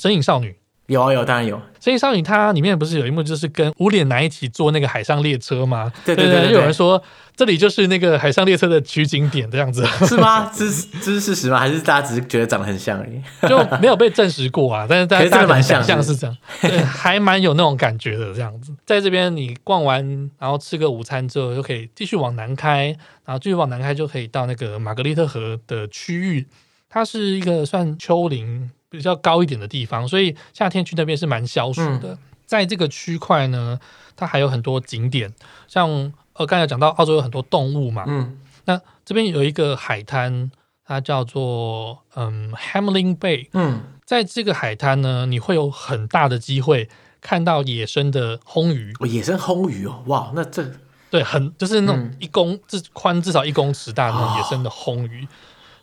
[0.00, 0.52] 神隐少女》。
[0.86, 1.60] 有啊有，当然有。
[1.80, 5.92] 神隐少女它里面不是有一幕就是跟无脸男一起坐那个海上列车吗？
[6.04, 7.02] 对对对，对，对，对，就有人说
[7.34, 10.50] 这里就是那个海上列车的取景点这样子，是吗？
[10.54, 11.58] 这是这是事实吗？
[11.58, 13.48] 还是大家只是觉得长得很像而已？
[13.48, 14.86] 就没有被证实过啊。
[14.88, 18.74] 但是大家大家蛮像，像是这样，对，还蛮有那种感觉的这样子。
[18.84, 22.86] 在这边你逛完，然后吃个午餐之后，就可以继续往南开，
[23.24, 26.46] 然后继续往南开就可以到那个玛格丽特河的区域。
[26.88, 28.70] 它是一个算丘陵。
[28.92, 32.12] 比较高一点的地方，所以夏天去那边是蛮消暑的。
[32.12, 33.80] 嗯、在这个区块呢，
[34.14, 35.32] 它还有很多景点，
[35.66, 35.88] 像
[36.34, 40.50] 呃刚才讲到澳洲有很多动物嘛，嗯，那这边有一个海滩，
[40.84, 46.90] 它叫做嗯 Hamelin Bay，嗯，在这个海滩呢，你会有很大的机会
[47.22, 50.70] 看到野生的红鱼，哦、野生红鱼哦，哇，那这
[51.08, 55.24] 对很就是那种一公至宽、嗯、至少一公尺大的那种野生的红鱼。
[55.24, 55.28] 哦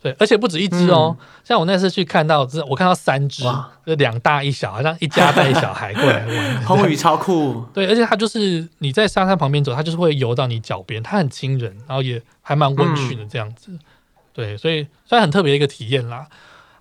[0.01, 6.63] 对，而且不止一只哦，嗯、像我那次去看到，我看到三只，哇就两大一小，好像一家带小孩过来玩。
[6.65, 13.71] 红鱼超酷， 对，而且它就是你在沙滩旁边走，它就是会游到你脚边，它很亲人，然后也还蛮温驯的这样子。
[13.71, 13.79] 嗯、
[14.33, 16.27] 对，所以算很特别的一个体验啦。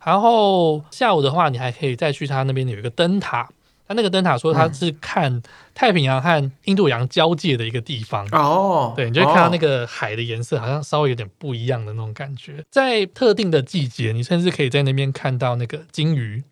[0.04, 3.48] 然后下午的话，你还可以再去它那边有一个灯塔。
[3.88, 5.42] 它那个灯塔说它是看
[5.74, 12.62] 太平洋和印度洋交界的一个地方哦，对，你就会看到那个海的颜色好像稍微有点不一样的那种感觉。
[12.70, 16.44] 在特定的季节，你甚至可以在那边看到那个鲸鱼，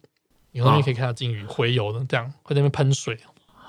[0.53, 3.19] 你那边可以看到鲸鱼洄游的这样，会在那边喷水。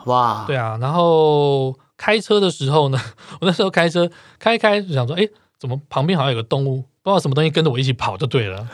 [0.05, 0.77] 哇，对啊。
[0.79, 2.97] 然后开车的时候呢，
[3.41, 4.09] 我那时候开车
[4.39, 5.27] 开一开就想说，哎，
[5.59, 8.65] 怎么旁边好像有个动物，不知道什么东西跟着我一起跑就对了。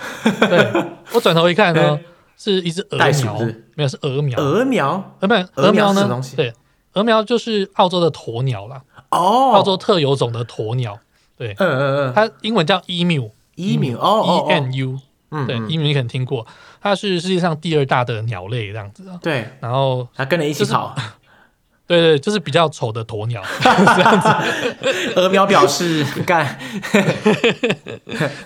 [0.41, 0.71] 对，
[1.15, 1.99] 我转头一看呢。
[2.37, 3.39] 是一只鹅苗，
[3.75, 4.39] 没有是鹅苗。
[4.39, 6.21] 鹅苗，呃，不，鹅苗呢？
[6.35, 6.53] 对，
[6.93, 8.81] 鹅苗就是澳洲的鸵鸟啦。
[9.09, 10.99] 哦，澳洲特有种的鸵鸟。
[11.37, 14.99] 对，嗯嗯嗯，它英文叫 emu，emu，哦，e n u，
[15.31, 16.45] 嗯，对，emu 你可能听过，
[16.81, 19.03] 它是世界上第二大的鸟类这样子。
[19.21, 20.95] 对，然后它跟着一起跑。
[21.85, 25.13] 对对，就是比较丑的鸵鸟 这样子。
[25.19, 26.57] 鹅苗表示干。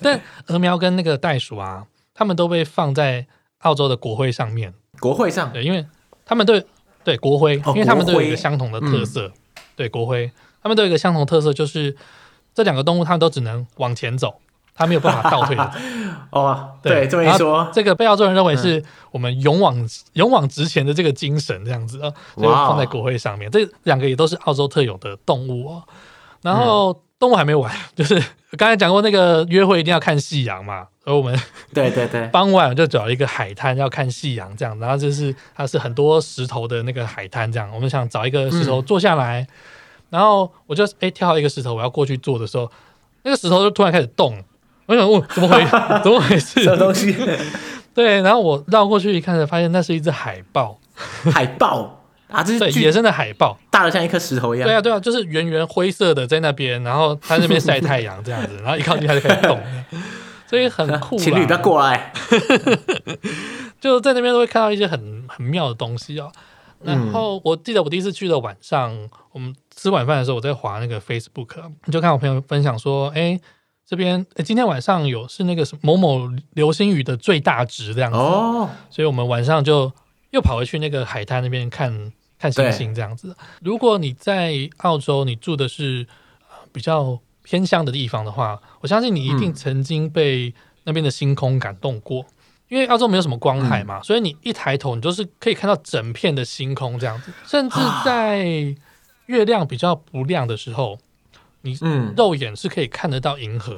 [0.02, 3.26] 但鹅苗跟那个袋鼠啊，它们都被放在。
[3.60, 5.52] 澳洲的国徽上面，国徽上。
[5.52, 5.86] 对，因为
[6.26, 6.66] 他们对
[7.04, 9.32] 对国徽，因为他们都有一个相同的特色，
[9.76, 10.32] 对国徽，
[10.62, 11.96] 他们都有一个相同特色，就是
[12.54, 14.40] 这两个动物，它们都只能往前走，
[14.74, 15.72] 它没有办法倒退的。
[16.30, 19.76] 哦，对，这么一说，这个被澳洲人认为是我们勇往
[20.14, 23.50] 勇往直前的这个精神，这样子啊，就放在国徽上面。
[23.50, 25.84] 这两个也都是澳洲特有的动物哦。
[26.42, 28.22] 然后动物还没完， 就是
[28.58, 30.88] 刚才讲过那个约会一定要看夕阳嘛。
[31.04, 31.34] 而我们
[31.74, 39.48] 对对对，傍晚就找一个海滩要看夕阳，这样，然后就是它是很多石头的那个海滩，这样，我们想找一个石头坐下来，嗯、
[40.10, 42.70] 然后我就哎跳到一个石头，我要过去坐的时候，
[43.24, 44.44] 那个石头就突然开始动，
[44.86, 45.64] 我想问怎么回
[46.04, 46.62] 怎么回事？
[46.62, 47.16] 什么东西？
[47.96, 50.78] 对，然后我绕过去一看，才发现那是一只海豹，
[51.32, 51.97] 海豹
[52.28, 54.68] 啊，这是对野生的海豹，大的像一颗石头一样。
[54.68, 59.60] 对啊对啊，就是圆圆灰色的在那边，然后它那边晒太阳这样子， 然后一靠近它就开始动。
[60.46, 62.14] 所以很酷，情侣不要过来，
[63.82, 66.32] 就在那边都会看到一些很很妙的东西哦。
[66.84, 68.96] 然后我记得我第一次去的晚上，
[69.32, 71.50] 我们吃晚饭的时候，我在滑那个 Facebook，
[71.92, 73.38] 就看我朋友分享说，哎，
[73.86, 78.70] 这边今天晚上有是那个什么某某流星雨的最大值这样子哦。
[78.90, 79.92] 所以我们晚上就
[80.32, 83.36] 又跑回去那个海滩那边看看星星这样子。
[83.62, 86.08] 如果你在澳洲，你住的是
[86.72, 87.20] 比较。
[87.50, 90.54] 偏乡的地方的话，我相信你一定曾经被
[90.84, 92.28] 那边的星空感动过，嗯、
[92.68, 98.44] 因为澳洲没有什么光海嘛，嗯、所以你一抬头，你就是可以看到整片的星空这样子，甚至在
[99.28, 101.00] 月亮比较不亮的时候，
[101.62, 101.80] 你
[102.18, 103.76] 肉眼是可以看得到银河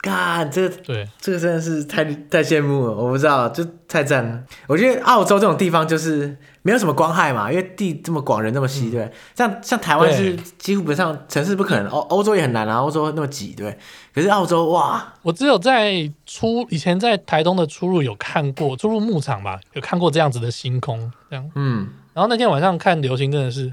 [0.00, 2.92] 干，这个对，这个真的是太太羡慕了。
[2.94, 4.42] 我不知道，就太赞了。
[4.66, 9.10] 我觉得澳洲这种地方就是没有什么光害嘛，因为地这么广，人那么稀，对。
[9.34, 13.76] 像像台湾是几乎不上城市不可能，欧欧洲也很难啊，欧洲那么挤，对。
[14.14, 21.50] 可是澳洲哇，我只有在出以前在台东的出入有看过，出入牧场吧，有看过这样子的星空，这样。
[21.54, 21.88] 嗯。
[22.14, 23.72] 然后那天晚上看流星真的是。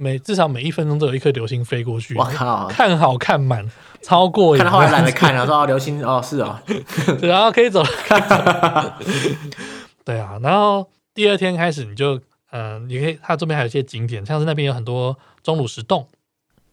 [0.00, 3.68] 每至少每一分钟都有一颗流星飞过去，我靠，看好看满，
[4.00, 4.62] 超过瘾。
[4.62, 6.56] 看到后来懒得看了， 说哦，流星哦是哦，
[7.20, 8.96] 对然后可以走了。
[10.06, 12.14] 对啊，然后第二天开始你就
[12.52, 16.06] 嗯、呃，你可以，它这边还有一些景点，像是那边有很多钟乳石洞，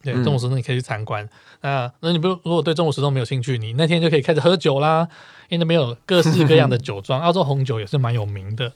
[0.03, 1.27] 对，钟乳石洞你可以去参观。
[1.61, 5.07] 那、嗯、那你不如果对钟乳石洞没有兴趣，你那天就可以开始喝酒啦，
[5.49, 8.71] 因为那边有各式各样的酒庄，澳洲红酒也是蛮有名的。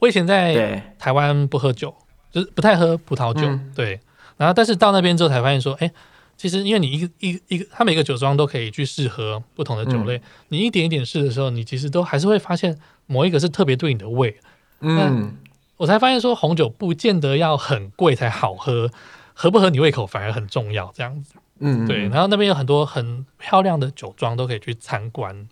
[0.00, 1.94] 我以前在台湾不喝酒。
[2.34, 4.00] 就是不太喝葡萄酒，嗯、对，
[4.36, 5.88] 然后但是到那边之后才发现说，哎，
[6.36, 12.76] 其实因为你一个一一个，它每个酒庄都可以去试喝不同的酒类，嗯、你一点一点试的时候，你其实都还是会发现
[13.06, 14.36] 某一个是特别对你的胃。
[14.80, 15.36] 嗯，
[15.76, 18.90] 我才发现说红酒不见得要很贵才好喝，
[19.32, 21.34] 合不合你胃口反而很重要，这样子。
[21.60, 25.48] 嗯，对，然后那边有很多很漂亮的酒庄都可以去参观。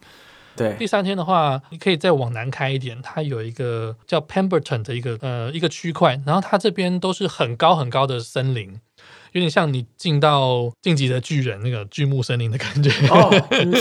[0.54, 8.78] 对，第三天的话，你可以再往南开一点，它有一个叫 Pemberton 的一个呃一个区块，然后它这边都是很高很高的森林，
[9.32, 12.90] 有点像你进到晋级的巨人那个巨木森林的感觉。
[13.08, 13.30] 哦，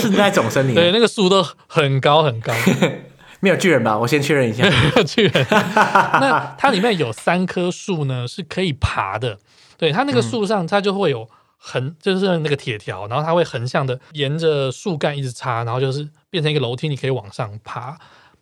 [0.00, 0.72] 是那种森林。
[0.76, 2.54] 对，那个树都很高很高。
[3.40, 3.98] 没有巨人吧？
[3.98, 4.64] 我先确认一下。
[4.70, 5.46] 没有巨人。
[5.50, 9.38] 那它里面有三棵树呢，是可以爬的。
[9.76, 16.08] 对，它那个树上，它就会有横，就是那个铁条，然后它会横向的沿着树干一直插，然后就是。
[16.32, 17.98] 变成一个楼梯，你可以往上爬。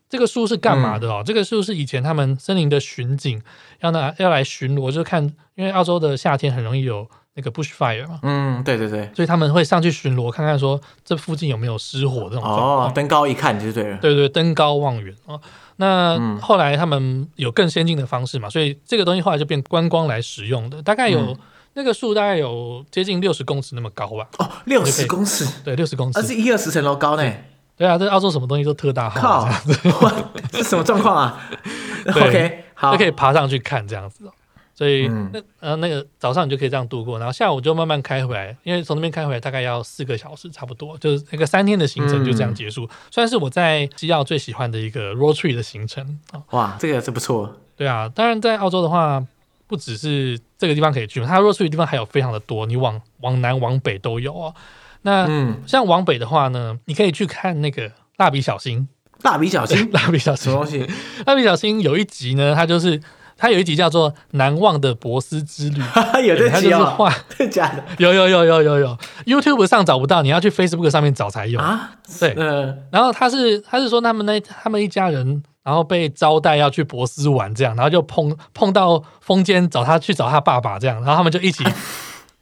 [0.09, 1.23] 这个树是干嘛的哦？
[1.23, 3.43] 嗯、这个树是以前他们森林的巡警
[3.81, 5.25] 要拿要来巡逻，就看，
[5.57, 8.21] 因为澳洲的夏天很容易有那个 bushfire 嘛。
[8.23, 12.87] 嗯，对对对，所以他们会上去巡逻，看看说这附近有没有失火这种状况。
[12.87, 13.99] 哦，登高一看就对了。
[13.99, 15.41] 对对，登高望远哦。
[15.77, 20.83] 那后来他们有更先进的方式嘛，所以这个东西后来就变观光来使用的。
[20.83, 21.37] 大概有、嗯、
[21.75, 24.29] 那个树大概有接近六十公尺那么高吧。
[24.39, 27.33] 哦，六十公尺，对，六十公尺，而是一二十层楼高呢。
[27.81, 30.13] 对啊，这澳洲什么东西都特大号，靠，
[30.53, 31.49] 这什么状况啊？
[32.15, 34.31] OK，好，就可以爬上去看这样子。
[34.75, 42.87] 所以、嗯、那呃那个早上你就可以这样度过，然后下午就慢慢开回来，因为从那边开回来大概要四个小时差不多，就是那个三天的行程就这样结束。
[43.11, 46.19] 算、嗯、是我在西澳最喜欢的一个 road trip 的行程。
[46.51, 47.51] 哇，这个也是不错。
[47.79, 49.25] 对啊，当然在澳洲的话，
[49.67, 54.55] 不只是这个地方可以去，它 road trip 的地方还有非常的多，你往往南往北都有哦。
[55.03, 58.89] 那、嗯、像往北的话呢，你可以去看那个蜡笔小新。
[59.23, 60.87] 蜡笔小新， 蜡笔小新 什么东西？
[61.27, 62.99] 蜡笔小新有一集呢，它就是
[63.37, 65.83] 它有一集叫做《难忘的博斯之旅》，
[66.25, 66.97] 有这集啊？
[67.37, 67.85] 真的假的？
[67.99, 71.93] 有有有有有有，YouTube 上找不到，你要去 Facebook 上面找才有啊。
[72.19, 81.63] 对，呃、然后他是他是说他们那他们一家人，然后被招待要去博斯玩这样，然后就碰碰到风间找他去找他爸爸这样，然后他们就一起。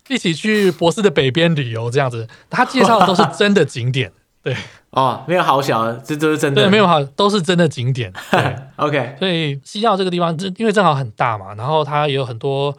[0.08, 4.10] 一起去博斯的北边旅游，这样子，他介绍的都是真的景点，
[4.42, 4.56] 对，
[4.90, 9.16] 哦，没有好小，这都是真的，对，没有好，都是真的景点， 对，OK。
[9.18, 12.76] 所以西澳这个地方，因为正好很大嘛，然后它也有很多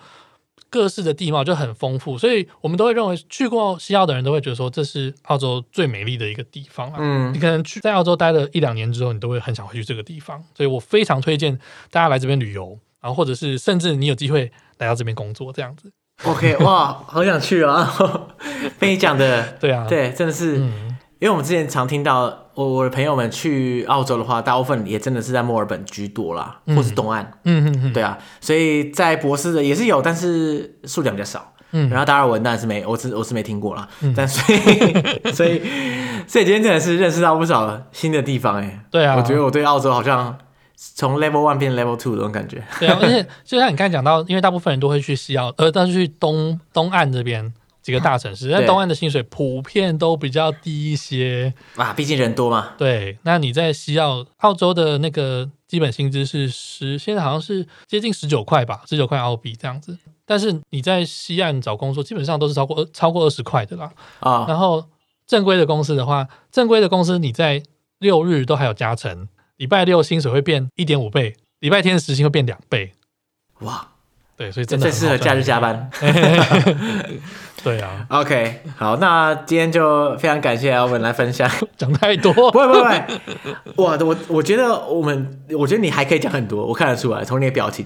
[0.69, 6.97] 各式的地貌，就很丰富，所以我们都会认为去过西澳的人都会觉得说，这是澳洲最美丽的一个地方啊。
[6.99, 11.57] 嗯，你可能去在澳洲待了一两年之后，你都会很想回去这个地方，所以我非常推荐
[11.91, 15.91] 大家来这边旅游，然后或者是甚至你有机会来到这边工作这样子。
[16.25, 17.93] OK，哇，好想去啊！
[18.77, 22.23] 被你讲的，对啊，对，真的是，嗯、因为我们之前常听到
[22.55, 35.61] 我我的朋友们去澳洲的话，大部分也真的是在墨尔本居多啦，嗯、或是东岸，嗯嗯嗯，对啊，所以在博斯的也是有，但是数量比较少，嗯，然后达尔文当然是没，我是我是没听过啦，嗯、但 所以所以
[36.27, 40.37] 所以今天真的是认识到不少新的地方哎、欸，对啊，我觉得我对澳洲好像。
[40.95, 52.69] 从 level one 变 level two 这种感觉，对啊，而且就像你刚才讲到，因为大部分人都会去西澳，呃，但是去东东岸这边几个大城市，但东岸的薪水普遍都比较低一些啊，毕竟人多嘛。
[52.77, 59.97] 对，那你在西澳，澳洲的那个基本薪资是十，现在好像是接近十九块吧，十九块澳币这样子。
[60.25, 63.91] 但是你在西岸找工作，基本上都是超过超过二十块的啦。
[64.21, 64.85] 啊，然后
[65.27, 67.61] 正规的公司的话，正规的公司你在
[67.97, 69.27] 六日都还有加成。
[69.59, 72.93] 礼拜六薪水会变一点五倍，礼拜天的时薪会变两倍，
[73.59, 73.87] 哇！
[74.37, 75.89] 对，所以真的最适合假日加班。
[77.61, 81.45] 对啊，OK，好，那今天就非常感谢 Alvin 来分享，
[81.75, 83.03] 讲太多，不会不会，
[83.83, 87.85] 哇，我我觉得我们，我觉得你还可以讲很多，我看得出来，从你的表情，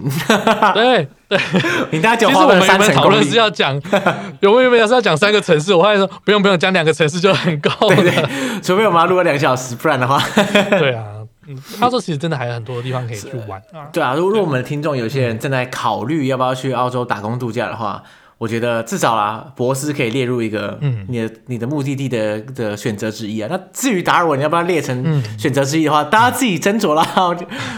[0.75, 1.39] 对对，
[1.89, 3.73] 你大概讲其实我们原本讨论是要讲，
[4.41, 8.29] 有没有要是要讲三个城市，我还说不用不用，讲两个城市就很够了，
[8.61, 10.21] 除非我们要录个两小时，不然的话，
[10.77, 11.03] 对啊，
[11.47, 18.03] 嗯，澳洲其实真的还有很多地方可以去玩，对啊，如果我们的听众有些人正在考虑要不要去澳洲打工度假的话。
[18.43, 20.77] 我觉得至少啦，博斯可以列入一个
[21.07, 23.47] 你的、嗯、你的目的地的的选择之一啊。
[23.49, 27.05] 那至于达尔文要不要列成选择之一的话，嗯、大家自己斟酌啦，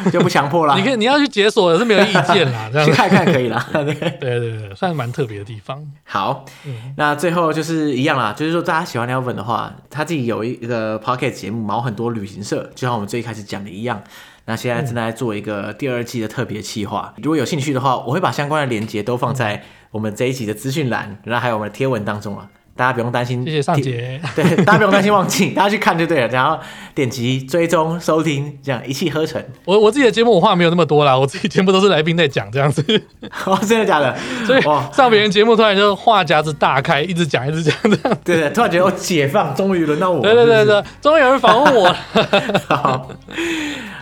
[0.04, 0.74] 就就不强迫啦。
[0.80, 3.64] 你可以你要去解锁也是没有意见啦， 这样去看看可以啦。
[3.72, 5.86] 对对对，算是蛮特别的地方。
[6.04, 14.02] 好，嗯、那最后就是一样啦，就是说大家喜欢 Elvin 的话，他自己有一个 Podcast 节目《毛很多旅行社》，就像我们最一开始讲的一样。
[14.48, 19.64] 那现在正在做一个第二季的特别企划，如果有兴趣的话，我会把相关的链接都放在
[19.96, 23.46] 我们这一集的资讯栏，然后还有我们的贴文当中啊，大家不用担心。
[23.46, 24.20] 谢谢尚杰。
[24.36, 26.60] 对，大家不用担心忘记，大家去看就对了，然后
[26.94, 29.42] 点击追踪收听，这样一气呵成。
[29.64, 32.84] 我我自己的节目我话没有那么多啦，我自己全部都是来宾在讲这样子。
[33.48, 34.14] 哦，真的假的？
[34.46, 38.18] 所以上别人节目突然就话匣子大开，一直讲一直讲这样。
[38.26, 40.22] 对对，突然觉得我解放，终于轮到我。
[40.22, 41.98] 对对对对，终于有人访问我了。
[42.68, 43.10] 好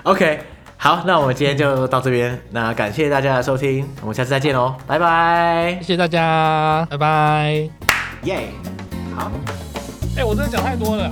[0.01, 0.52] ，OK。
[0.83, 2.37] 好，那我们今天就到这边。
[2.51, 5.77] 那感谢大家的收听，我们下次再见喽，拜拜！
[5.79, 7.69] 谢谢大家，拜拜！
[8.23, 8.49] 耶，
[9.15, 9.31] 好。
[10.17, 11.09] 哎、欸，我真的讲太多了。